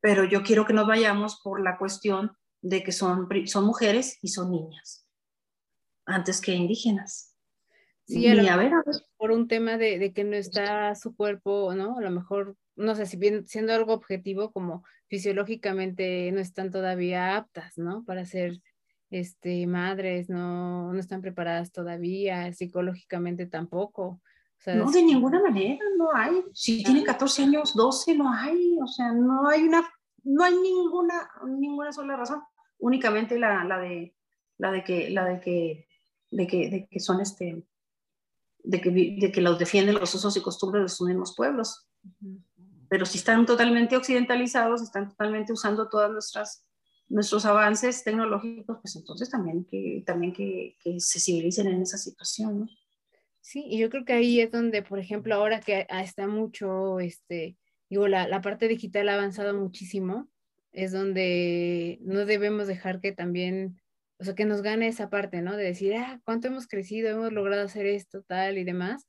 [0.00, 2.32] Pero yo quiero que nos vayamos por la cuestión
[2.62, 5.06] de que son, son mujeres y son niñas,
[6.06, 7.36] antes que indígenas.
[8.06, 8.72] Sí, a, ver,
[9.18, 11.98] por un tema de, de, que no está su cuerpo, ¿no?
[11.98, 17.36] A lo mejor, no sé, si bien siendo algo objetivo, como fisiológicamente no están todavía
[17.36, 18.04] aptas, ¿no?
[18.04, 18.60] Para ser
[19.20, 24.20] este, madres, no, no están preparadas todavía, psicológicamente tampoco.
[24.66, 26.42] no, de ninguna manera, no hay.
[26.52, 28.78] Si tiene 14 años, 12, no hay.
[28.82, 29.88] O sea, no hay una,
[30.24, 32.40] no hay ninguna, ninguna sola razón
[32.78, 34.14] únicamente la, la, de,
[34.58, 35.88] la de que, la de que,
[36.30, 37.64] de que, de que son este,
[38.58, 41.88] de que, de que los defienden los usos y costumbres de sus mismos pueblos.
[42.88, 46.63] Pero si están totalmente occidentalizados, están totalmente usando todas nuestras
[47.08, 52.60] nuestros avances tecnológicos, pues entonces también que, también que, que se civilicen en esa situación,
[52.60, 52.68] ¿no?
[53.40, 57.58] Sí, y yo creo que ahí es donde, por ejemplo, ahora que está mucho, este,
[57.90, 60.30] digo, la, la parte digital ha avanzado muchísimo,
[60.72, 63.80] es donde no debemos dejar que también,
[64.18, 65.56] o sea, que nos gane esa parte, ¿no?
[65.56, 69.06] De decir, ah, cuánto hemos crecido, hemos logrado hacer esto, tal y demás.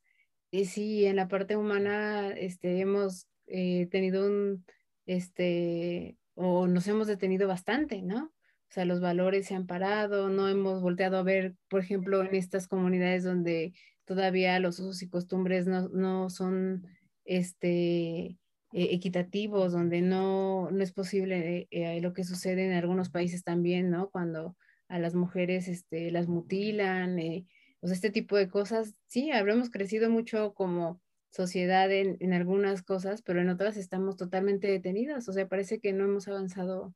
[0.52, 4.66] Y sí, en la parte humana, este, hemos eh, tenido un,
[5.06, 8.26] este, o nos hemos detenido bastante, ¿no?
[8.26, 12.36] O sea, los valores se han parado, no hemos volteado a ver, por ejemplo, en
[12.36, 13.74] estas comunidades donde
[14.06, 16.86] todavía los usos y costumbres no, no son
[17.26, 18.38] este, eh,
[18.72, 24.10] equitativos, donde no, no es posible eh, lo que sucede en algunos países también, ¿no?
[24.10, 24.58] Cuando
[24.88, 27.46] a las mujeres este, las mutilan, eh,
[27.82, 31.02] o este tipo de cosas, sí, habremos crecido mucho como
[31.36, 35.92] sociedad en, en, algunas cosas, pero en otras estamos totalmente detenidas, o sea, parece que
[35.92, 36.96] no hemos avanzado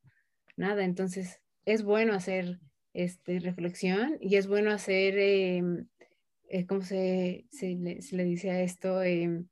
[0.56, 2.60] nada, entonces es bueno hacer
[2.94, 5.88] este, reflexión y es bueno hacer, em,
[6.68, 9.04] ¿cómo se, se, le, se, le, dice a esto?
[9.04, 9.44] Eh,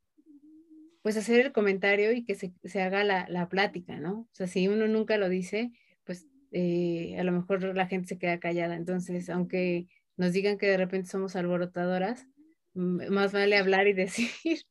[1.02, 4.22] pues hacer el comentario y que se, se haga la, la, plática, ¿no?
[4.22, 5.72] O sea, si uno nunca lo dice,
[6.04, 8.76] pues eh, a lo mejor la gente se queda callada.
[8.76, 12.28] Entonces, aunque nos digan que de repente somos alborotadoras,
[12.74, 14.62] más vale hablar y decir,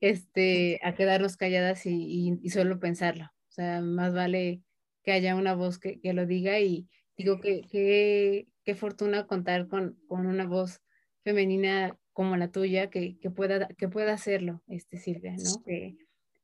[0.00, 3.24] este, a quedarnos calladas y, y, solo pensarlo.
[3.24, 4.62] O sea, más vale
[5.02, 9.98] que haya una voz que, que lo diga y digo que qué fortuna contar con,
[10.08, 10.80] con una voz
[11.22, 15.62] femenina como la tuya que, que, pueda, que pueda hacerlo, este, Silvia, ¿no?
[15.64, 15.96] Que,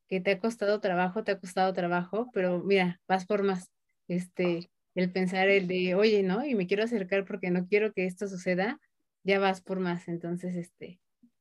[0.08, 3.70] que te ha costado trabajo, te ha costado trabajo, pero mira, vas por más.
[4.08, 6.44] Este, el pensar el de, oye, ¿no?
[6.44, 8.80] Y me quiero acercar porque no quiero que esto suceda,
[9.22, 10.08] ya vas por más.
[10.08, 11.00] Entonces, este,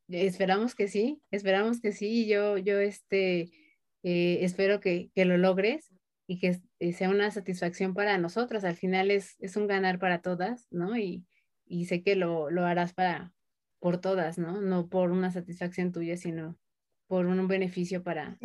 [0.10, 2.28] esperamos que sí, esperamos que sí.
[2.28, 3.51] Yo, yo, este,
[4.03, 5.89] eh, espero que, que, lo logres
[6.28, 8.64] y que eh, sea una satisfacción para nosotras.
[8.64, 10.97] Al final es, es un ganar para todas, ¿no?
[10.97, 11.26] Y,
[11.66, 13.34] y sé que lo, lo harás para,
[13.80, 14.62] por todas, ¿no?
[14.62, 16.57] No por una satisfacción tuya, sino
[17.07, 18.38] por un beneficio para,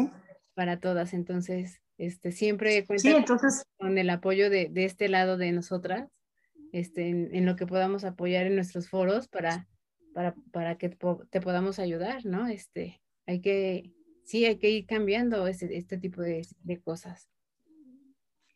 [0.54, 1.14] para todas.
[1.14, 3.64] Entonces, este, siempre cuenta entonces...
[3.76, 6.08] con el apoyo de, de, este lado de nosotras,
[6.72, 9.68] este, en, en, lo que podamos apoyar en nuestros foros para,
[10.14, 12.46] para, para que te podamos ayudar, ¿no?
[12.46, 13.92] Este, hay que,
[14.24, 16.46] sí, hay que ir cambiando este, tipo de,
[16.82, 17.28] cosas.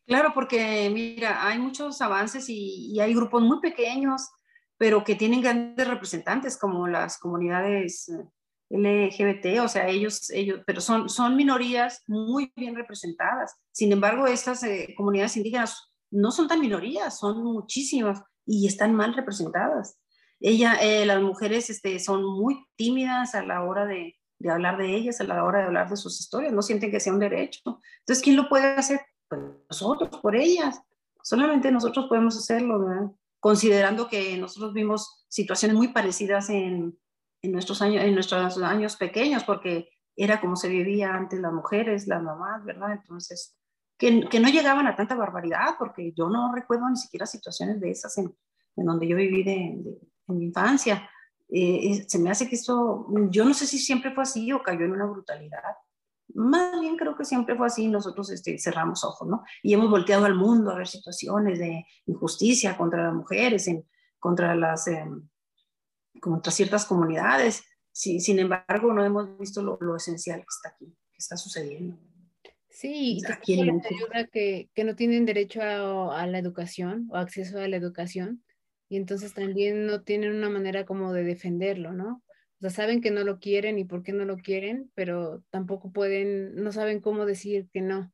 [0.07, 4.31] Claro, porque mira, hay muchos avances y, y hay grupos muy pequeños
[4.79, 8.25] pero que tienen grandes representantes como las comunidades eh,
[8.71, 13.57] LGBT, o sea, ellos, ellos, pero son, son minorías muy bien representadas.
[13.73, 19.15] Sin embargo, estas eh, comunidades indígenas no son tan minorías, son muchísimas y están mal
[19.15, 19.99] representadas.
[20.41, 24.95] Ella, eh, las mujeres este, son muy tímidas a la hora de, de, hablar de
[24.95, 27.61] ellas, a la hora de hablar de sus historias, no sienten que sea un derecho.
[28.01, 29.01] Entonces, ¿quién lo puede hacer?
[29.28, 30.80] Pues nosotros, por ellas.
[31.22, 33.11] Solamente nosotros podemos hacerlo, ¿verdad?
[33.41, 36.99] considerando que nosotros vimos situaciones muy parecidas en,
[37.43, 42.09] en, nuestros, años, en nuestros años pequeños, porque era como se vivía antes las mujeres,
[42.09, 42.93] las mamás, ¿verdad?
[42.93, 43.57] Entonces,
[43.97, 47.91] que, que no llegaban a tanta barbaridad, porque yo no recuerdo ni siquiera situaciones de
[47.91, 48.34] esas en,
[48.76, 49.99] en donde yo viví de, de,
[50.29, 51.09] en mi infancia.
[51.51, 54.85] Eh, se me hace que esto, yo no sé si siempre fue así o cayó
[54.85, 55.62] en una brutalidad,
[56.35, 59.45] más bien creo que siempre fue así, nosotros este, cerramos ojos, ¿no?
[59.62, 64.55] Y hemos volteado al mundo a ver situaciones de injusticia contra las mujeres, en, contra,
[64.55, 65.07] las, eh,
[66.20, 67.64] contra ciertas comunidades.
[67.93, 71.99] Sí, sin embargo, no hemos visto lo, lo, esencial que está aquí, que está sucediendo.
[72.68, 77.59] Sí, aquí en ayuda que, que no tienen derecho a, a la educación o acceso
[77.59, 78.45] a la educación
[78.89, 82.22] y entonces también no tienen una manera como de defenderlo, ¿no?
[82.59, 85.93] O sea, saben que no lo quieren y por qué no lo quieren, pero tampoco
[85.93, 88.12] pueden, no saben cómo decir que no,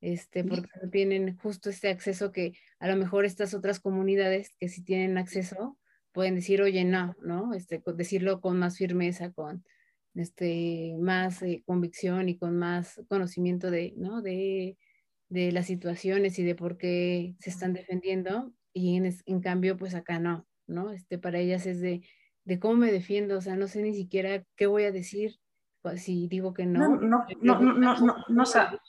[0.00, 4.68] este, porque no tienen justo este acceso que a lo mejor estas otras comunidades que
[4.68, 5.78] sí tienen acceso
[6.12, 7.54] pueden decir, oye, no, ¿no?
[7.54, 9.64] Este, decirlo con más firmeza, con
[10.14, 14.22] este, más eh, convicción y con más conocimiento de, ¿no?
[14.22, 14.76] De,
[15.28, 19.94] de, las situaciones y de por qué se están defendiendo y en, en cambio, pues
[19.94, 20.90] acá no, ¿no?
[20.90, 22.02] Este, para ellas es de
[22.46, 25.38] de cómo me defiendo, o sea, no sé ni siquiera qué voy a decir
[25.96, 26.96] si digo que no.
[26.96, 28.80] No, no, no, no, no, no, saben.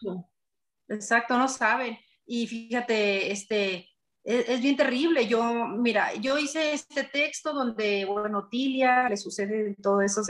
[0.87, 1.97] Exacto, no saben.
[2.25, 3.87] Y fíjate, este,
[4.23, 5.27] es, es, bien terrible.
[5.27, 10.21] Yo, mira, yo hice este texto donde, bueno, Tilia le sucede todo eso.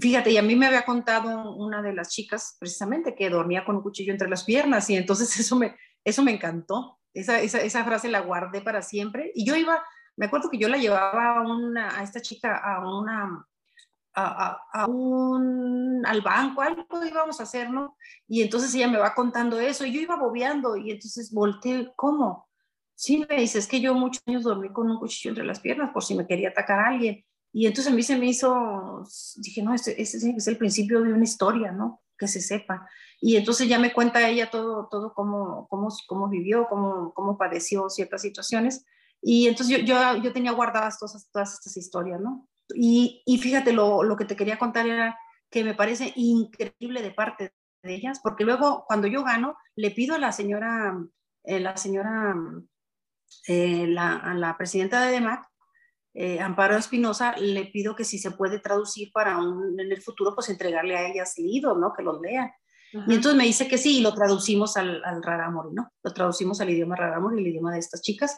[0.00, 3.76] fíjate, y a mí me había contado una de las chicas precisamente que dormía con
[3.76, 6.99] un cuchillo entre las piernas y entonces eso me, eso me encantó.
[7.14, 9.32] Esa, esa, esa frase la guardé para siempre.
[9.34, 9.82] Y yo iba
[10.20, 13.46] me acuerdo que yo la llevaba a, una, a esta chica a una,
[14.14, 17.96] a, a, un, al banco, algo íbamos a hacer, ¿no?
[18.28, 22.48] Y entonces ella me va contando eso, y yo iba bobeando, y entonces volteé, ¿cómo?
[22.94, 25.90] Sí, me dice, es que yo muchos años dormí con un cuchillo entre las piernas
[25.90, 27.24] por si me quería atacar a alguien.
[27.50, 29.02] Y entonces a mí se me hizo,
[29.36, 32.02] dije, no, ese, ese es el principio de una historia, ¿no?
[32.20, 32.86] Que se sepa.
[33.18, 37.88] Y entonces ya me cuenta ella todo, todo cómo, cómo, cómo vivió, cómo, cómo padeció
[37.88, 38.84] ciertas situaciones.
[39.22, 42.46] Y entonces yo, yo, yo tenía guardadas todas, todas estas historias, ¿no?
[42.74, 45.18] Y, y fíjate, lo, lo, que te quería contar era
[45.50, 47.52] que me parece increíble de parte
[47.82, 50.96] de ellas, porque luego cuando yo gano, le pido a la señora,
[51.44, 52.34] eh, la señora
[53.46, 55.49] eh, la, a la presidenta de DEMAC,
[56.14, 60.34] eh, Amparo Espinosa, le pido que si se puede traducir para un, en el futuro,
[60.34, 61.92] pues entregarle a ellas libros, ¿no?
[61.92, 62.50] Que los lean.
[62.92, 65.92] Y entonces me dice que sí, y lo traducimos al, al Rarámuri, ¿no?
[66.02, 68.36] Lo traducimos al idioma Rarámuri, el idioma de estas chicas.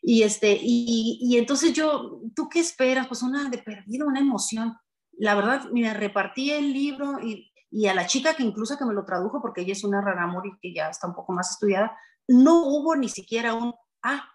[0.00, 3.06] Y, este, y, y, entonces yo, ¿tú qué esperas?
[3.06, 4.76] Pues una de perdido, una emoción.
[5.12, 8.94] La verdad, mira, repartí el libro y, y, a la chica que incluso que me
[8.94, 11.96] lo tradujo, porque ella es una Rarámuri que ya está un poco más estudiada,
[12.26, 14.28] no hubo ni siquiera un, ah,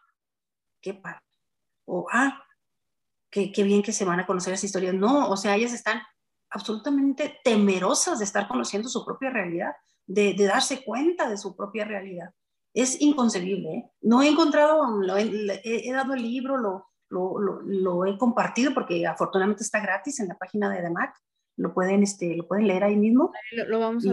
[0.81, 1.19] qué padre,
[1.83, 2.46] o ah,
[3.29, 4.93] qué, qué bien que se van a conocer esa historia.
[4.93, 6.01] No, o sea, ellas están
[6.49, 9.73] absolutamente temerosas de estar conociendo su propia realidad,
[10.05, 12.29] de, de darse cuenta de su propia realidad.
[12.73, 13.69] Es inconcebible.
[13.69, 13.91] ¿eh?
[14.01, 15.29] No he encontrado, lo he,
[15.63, 20.27] he, dado el libro, lo, lo, lo, lo, he compartido porque afortunadamente está gratis en
[20.27, 21.15] la página de DEMAC.
[21.57, 23.31] Lo pueden, este, lo pueden leer ahí mismo.
[23.67, 24.11] Lo, vamos a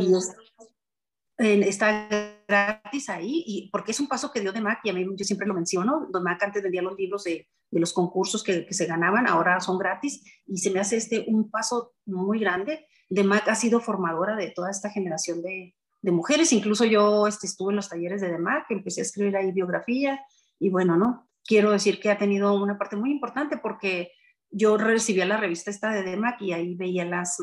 [1.38, 1.62] ver.
[1.68, 2.08] está
[2.48, 5.46] gratis ahí, y porque es un paso que dio DEMAC, y a mí yo siempre
[5.46, 9.26] lo menciono, DEMAC antes vendía los libros de, de los concursos que, que, se ganaban,
[9.26, 12.86] ahora son gratis, y se me hace este un paso muy grande.
[13.08, 17.72] DEMAC ha sido formadora de toda esta generación de, de mujeres, incluso yo este, estuve
[17.72, 20.20] en los talleres de DEMAC, empecé a escribir ahí biografía,
[20.58, 21.28] y bueno, ¿no?
[21.46, 24.12] Quiero decir que ha tenido una parte muy importante porque
[24.50, 27.38] yo recibía la revista esta de DEMAC y ahí veía las,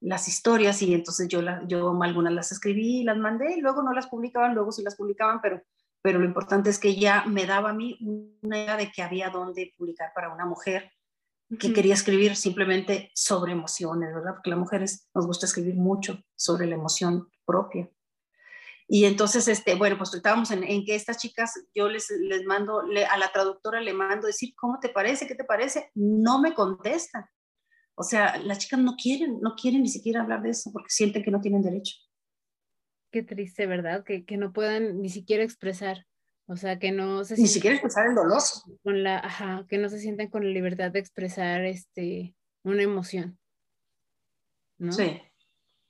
[0.00, 3.82] las historias y entonces yo, la, yo algunas las escribí y las mandé y luego
[3.82, 5.62] no las publicaban, luego sí las publicaban, pero,
[6.02, 7.98] pero lo importante es que ya me daba a mí
[8.42, 10.90] una idea de que había dónde publicar para una mujer
[11.58, 11.74] que uh -huh.
[11.74, 14.34] quería escribir simplemente sobre emociones, ¿verdad?
[14.34, 17.90] Porque las mujeres nos gusta escribir mucho sobre la emoción propia.
[18.92, 22.82] Y entonces, este, bueno, pues estábamos en, en que estas chicas, yo les, les mando,
[22.82, 25.28] le, a la traductora le mando decir, ¿cómo te parece?
[25.28, 25.90] ¿Qué te parece?
[25.94, 27.30] No me contesta.
[27.94, 31.22] O sea, las chicas no quieren, no quieren ni siquiera hablar de eso porque sienten
[31.22, 31.94] que no tienen derecho.
[33.10, 34.04] Qué triste, ¿verdad?
[34.04, 36.06] Que, que no puedan ni siquiera expresar.
[36.46, 38.42] O sea, que no se Ni siquiera expresar el dolor.
[38.82, 42.34] Con la, ajá, que no se sientan con la libertad de expresar este,
[42.64, 43.38] una emoción.
[44.78, 44.92] ¿no?
[44.92, 45.20] Sí.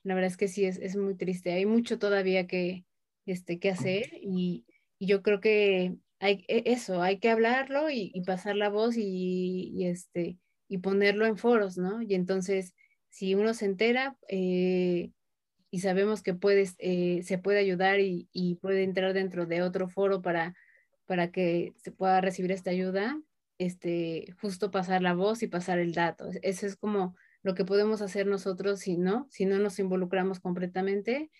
[0.03, 1.51] La verdad es que sí, es, es muy triste.
[1.51, 2.85] Hay mucho todavía que,
[3.25, 4.65] este, que hacer y,
[4.99, 8.97] y yo creo que hay e, eso, hay que hablarlo y, y pasar la voz
[8.97, 12.01] y, y, este, y ponerlo en foros, ¿no?
[12.01, 12.75] Y entonces,
[13.09, 15.11] si uno se entera eh,
[15.71, 18.27] y sabemos que puedes, eh, se puede ayudar y,
[18.61, 20.53] puede entrar dentro de otro foro para,
[21.07, 23.19] para que se pueda recibir esta ayuda,
[23.57, 26.29] este, justo pasar la voz y pasar el dato.
[26.43, 31.31] Eso es como lo que podemos hacer nosotros si no, si no nos involucramos completamente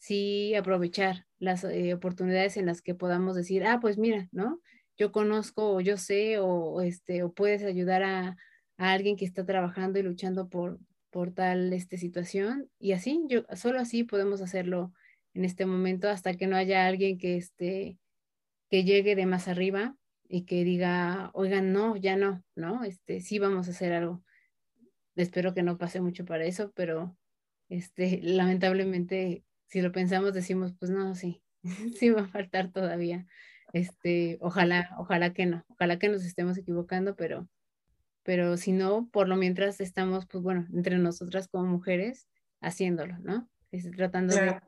[0.00, 4.60] sí aprovechar las eh, oportunidades en las que podamos decir, ah, pues mira, ¿no?
[4.96, 8.36] Yo conozco o yo sé o, este, o puedes ayudar a,
[8.76, 10.78] alguien que está trabajando y luchando por,
[11.10, 12.70] por tal este, situación.
[12.78, 14.92] Y así, yo, solo así podemos hacerlo
[15.34, 17.98] en este momento hasta que no haya alguien que, este,
[18.70, 19.96] que llegue de más arriba
[20.28, 22.84] y que diga, oigan, no, ya no, ¿no?
[22.84, 24.22] Este, sí vamos a hacer algo.
[25.16, 27.16] Espero que no pase mucho para eso, pero
[27.68, 31.42] este, lamentablemente si lo pensamos, decimos, pues no, sí,
[31.98, 33.26] sí va a faltar todavía.
[33.72, 37.48] Este, ojalá, ojalá que no, ojalá que nos estemos equivocando, pero,
[38.30, 42.28] pero si no, por lo mientras estamos, pues bueno, entre nosotras como mujeres,
[42.60, 43.50] haciéndolo, ¿no?
[43.72, 44.60] Es, tratando claro.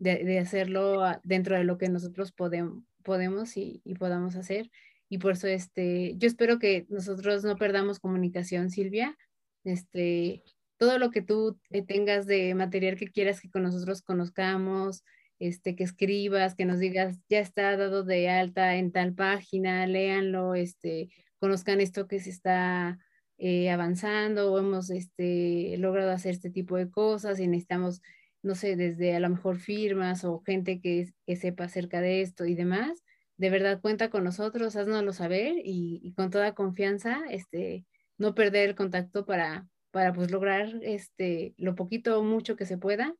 [0.00, 4.68] de, de, hacerlo dentro de lo que nosotros podemos, podemos y, y, podamos hacer.
[5.08, 9.16] Y por eso, este, yo espero que nosotros no perdamos comunicación, Silvia.
[9.62, 10.42] Este,
[10.76, 15.04] todo lo que tú eh, tengas de material que quieras que con nosotros conozcamos,
[15.38, 20.56] este, que escribas, que nos digas, ya está dado de alta en tal página, léanlo,
[20.56, 22.98] este, conozcan esto que se está
[23.38, 28.00] eh, avanzando, o hemos este, logrado hacer este tipo de cosas y necesitamos,
[28.42, 32.46] no sé, desde a lo mejor firmas o gente que, que sepa acerca de esto
[32.46, 33.02] y demás.
[33.36, 37.84] De verdad, cuenta con nosotros, haznoslo saber y, y con toda confianza, este,
[38.16, 42.78] no perder el contacto para, para pues lograr este, lo poquito o mucho que se
[42.78, 43.14] pueda,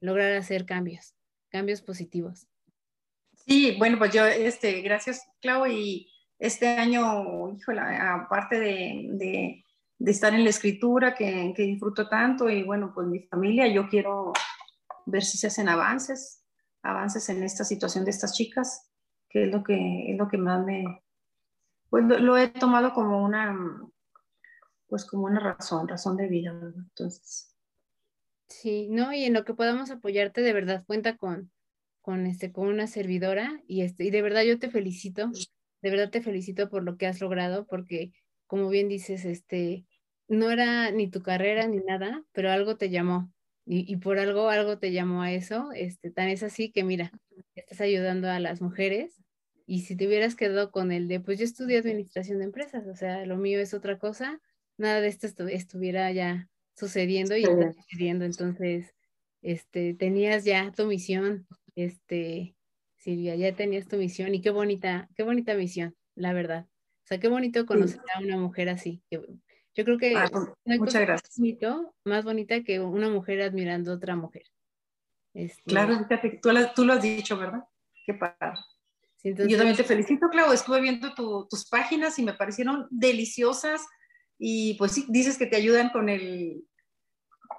[0.00, 1.14] lograr hacer cambios,
[1.50, 2.46] cambios positivos.
[3.46, 9.64] Sí, bueno, pues yo, este, gracias, Clau, y este año, híjole, aparte de, de,
[9.98, 13.88] de estar en la escritura que, que, disfruto tanto, y bueno, pues mi familia, yo
[13.88, 14.32] quiero
[15.06, 16.44] ver si se hacen avances,
[16.82, 18.90] avances en esta situación de estas chicas,
[19.28, 21.02] que es lo que, es lo que más me,
[21.90, 23.56] pues lo, lo he tomado como una,
[24.86, 26.74] pues como una razón, razón de vida, ¿verdad?
[26.76, 27.54] Entonces.
[28.48, 31.50] Sí, no, y en lo que podamos apoyarte, de verdad, cuenta con,
[32.00, 35.30] con, este, con una servidora y, este, y de verdad yo te felicito,
[35.82, 38.12] de verdad te felicito por lo que has logrado, porque
[38.46, 39.86] como bien dices, este,
[40.28, 43.32] no era ni tu carrera ni nada, pero algo te llamó
[43.64, 47.12] y, y por algo, algo te llamó a eso, este, tan es así que mira,
[47.54, 49.22] estás ayudando a las mujeres
[49.66, 52.96] y si te hubieras quedado con el de, pues yo estudié administración de empresas, o
[52.96, 54.40] sea, lo mío es otra cosa,
[54.78, 58.24] nada de esto estuviera ya sucediendo y está sucediendo.
[58.24, 58.94] Entonces,
[59.42, 62.56] este, tenías ya tu misión, este,
[63.08, 66.66] Silvia, ya tenías tu misión y qué bonita, qué bonita misión, la verdad.
[66.68, 69.02] O sea, qué bonito conocer a una mujer así.
[69.10, 69.22] yo
[69.72, 70.28] creo que ah,
[70.66, 71.40] muchas gracias.
[72.04, 74.42] más bonita que una mujer admirando a otra mujer.
[75.32, 77.64] Este, claro, fíjate, tú, tú, lo has dicho, ¿verdad?
[78.04, 78.60] Qué padre.
[79.24, 80.52] Yo también te felicito, Clau.
[80.52, 81.14] Estuve viendo
[81.48, 83.86] tus páginas y me parecieron deliciosas.
[84.38, 86.62] Y pues sí, dices que te ayudan con el...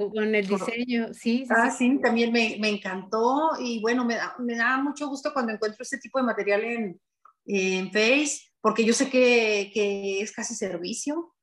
[0.08, 1.46] Con el diseño, sí.
[1.50, 3.52] ah, sí, también me, me, encantó.
[3.60, 7.02] Y bueno, me da, me da, mucho gusto cuando encuentro este tipo de material en,
[7.46, 11.36] en Face, porque yo sé que, que es casi servicio.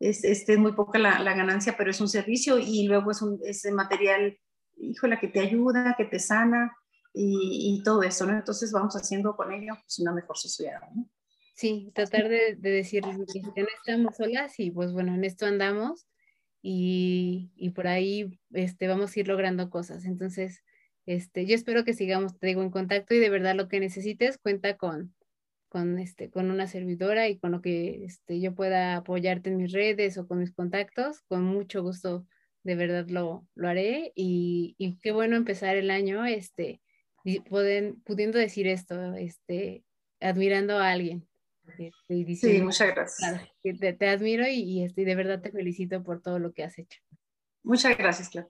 [0.00, 3.22] Es, este, es muy poca la, la, ganancia, pero es un servicio y luego es
[3.22, 4.36] un ese material,
[4.78, 6.74] híjole, que te ayuda, que te sana
[7.12, 8.36] y, todo eso, ¿no?
[8.36, 11.08] Entonces vamos haciendo con ello pues, una mejor sociedad, ¿no?
[11.54, 16.06] Sí, tratar de, decir que no estamos solas y pues bueno, en esto andamos
[16.62, 20.04] y, y, por ahí este, vamos a ir logrando cosas.
[20.04, 20.62] Entonces,
[21.06, 24.76] este, yo espero que sigamos, te en contacto y de verdad lo que necesites cuenta
[24.76, 25.14] con,
[25.68, 29.72] con, este, con una servidora y con lo que este, yo pueda apoyarte en mis
[29.72, 32.26] redes o con mis contactos, con mucho gusto
[32.62, 36.82] de verdad lo, lo haré y, y qué bueno empezar el año este,
[37.48, 39.84] pueden, pudiendo decir esto, este,
[40.20, 41.29] admirando a alguien.
[41.78, 43.40] Este, sí, muchas gracias.
[43.98, 47.00] te, admiro y, este, de verdad te felicito por todo lo que has hecho.
[47.62, 48.48] Muchas gracias, Clau.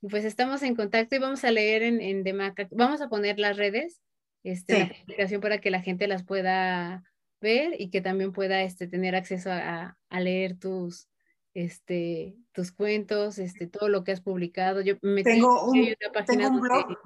[0.00, 3.38] Y pues estamos en contacto y vamos a leer en, en Demaca, vamos a poner
[3.38, 4.02] las redes,
[4.44, 7.02] este, la publicación para que la gente las pueda
[7.40, 11.08] ver y que también pueda este, tener acceso a, a leer tus,
[11.56, 14.82] este, tus cuentos, este, todo lo que has publicado.
[14.82, 15.94] Yo me tengo, un,
[16.26, 16.98] tengo un blog.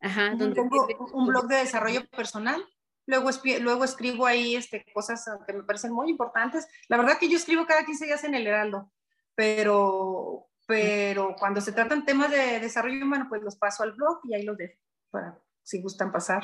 [0.00, 2.60] Ajá, donde tengo un blog de desarrollo personal.
[3.06, 3.30] Luego,
[3.60, 6.68] luego escribo ahí este, cosas que me parecen muy importantes.
[6.88, 8.92] La verdad que yo escribo cada 15 días en el Heraldo,
[9.34, 14.34] pero, pero cuando se tratan temas de desarrollo humano, pues los paso al blog y
[14.34, 14.78] ahí los dejo
[15.10, 16.42] para si gustan pasar.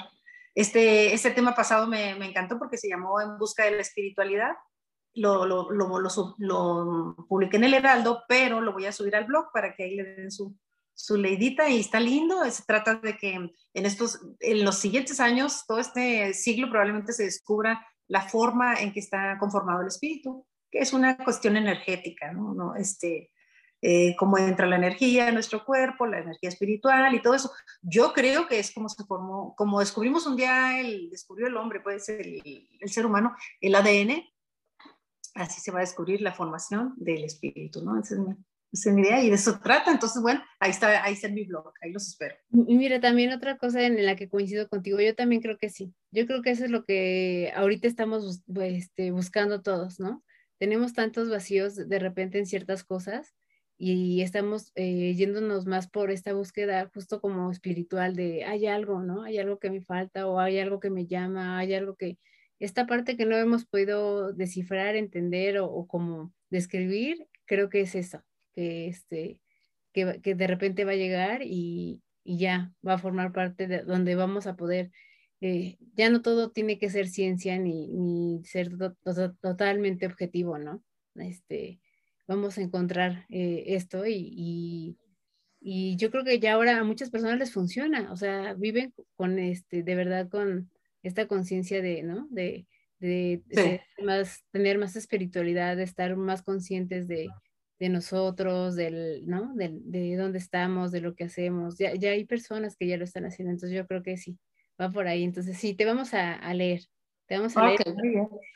[0.54, 4.56] Este, este tema pasado me, me encantó porque se llamó En Busca de la Espiritualidad.
[5.14, 9.24] Lo, lo, lo, lo, lo publiqué en el Heraldo, pero lo voy a subir al
[9.24, 10.56] blog para que ahí le den su,
[10.98, 12.44] su leidita y está lindo.
[12.50, 13.52] Se trata de que en
[13.86, 18.98] estos, en los siguientes años, todo este siglo probablemente se descubra la forma en que
[18.98, 22.52] está conformado el espíritu, que es una cuestión energética, ¿no?
[22.52, 22.74] ¿No?
[22.74, 23.30] Este,
[23.80, 27.52] eh, cómo entra la energía en nuestro cuerpo, la energía espiritual y todo eso.
[27.80, 31.78] Yo creo que es como se formó, como descubrimos un día, el, descubrió el hombre,
[31.78, 34.24] puede ser el, ser humano, el ADN,
[35.34, 38.00] así se va a descubrir la formación del espíritu, ¿no?
[38.00, 38.34] Esa es mi,
[38.72, 39.90] es mi idea y de eso trata.
[39.90, 42.34] Entonces, bueno, ahí está, ahí está mi blog, ahí los espero.
[42.50, 45.94] Y mira, también otra cosa en la que coincido contigo, yo también creo que sí.
[46.10, 50.22] Yo creo que eso es lo que ahorita estamos este, buscando todos, ¿no?
[50.58, 53.34] Tenemos tantos vacíos de repente en ciertas cosas
[53.76, 59.22] y estamos eh, yéndonos más por esta búsqueda justo como espiritual de hay algo, ¿no?
[59.22, 62.18] Hay algo que me falta o hay algo que me llama, hay algo que,
[62.58, 67.94] esta parte que no hemos podido descifrar, entender o, o como describir, creo que es
[67.94, 69.40] eso que, este,
[69.92, 73.82] que, que de repente va a llegar y, y, ya va a formar parte de
[73.82, 74.90] donde vamos a poder,
[75.40, 78.70] eh, ya no todo tiene que ser ciencia ni, ni ser
[79.40, 80.82] totalmente objetivo, ¿no?
[81.14, 81.80] Este,
[82.26, 84.96] vamos a encontrar eh, esto y, y,
[85.60, 89.38] y, yo creo que ya ahora a muchas personas les funciona, o sea, viven con
[89.38, 90.70] este, de verdad con
[91.02, 92.28] esta conciencia de, ¿no?
[92.30, 92.66] De,
[93.00, 97.28] de, de más, tener más espiritualidad, de estar más conscientes de,
[97.78, 99.54] de nosotros, del, ¿no?
[99.54, 101.78] Del, de dónde estamos, de lo que hacemos.
[101.78, 104.38] Ya, ya hay personas que ya lo están haciendo, entonces yo creo que sí,
[104.80, 105.22] va por ahí.
[105.22, 106.82] Entonces sí, te vamos a, a leer,
[107.26, 107.78] te vamos a leer.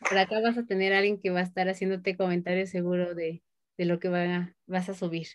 [0.09, 3.43] Por acá vas a tener a alguien que va a estar haciéndote comentarios seguro de,
[3.79, 5.29] de lo que va, vas a subir.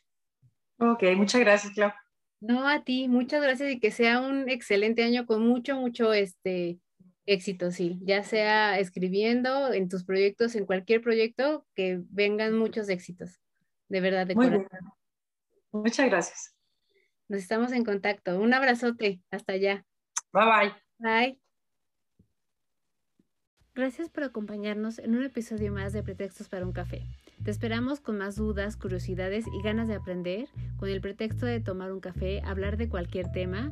[0.80, 1.91] Ok, muchas gracias, Clau.
[2.39, 6.77] No, a ti, muchas gracias y que sea un excelente año con mucho, mucho este,
[7.26, 13.39] éxito, sí, ya sea escribiendo en tus proyectos, en cualquier proyecto, que vengan muchos éxitos
[13.89, 14.68] de verdad, de corazón.
[15.72, 16.55] Muchas gracias.
[17.27, 18.39] Nos estamos en contacto.
[18.39, 19.22] Un abrazote.
[19.31, 19.85] Hasta allá.
[20.31, 20.73] Bye bye.
[20.99, 21.39] Bye.
[23.76, 27.03] Gracias por acompañarnos en un episodio más de Pretextos para un café.
[27.43, 30.47] Te esperamos con más dudas, curiosidades y ganas de aprender,
[30.77, 33.72] con el pretexto de tomar un café, hablar de cualquier tema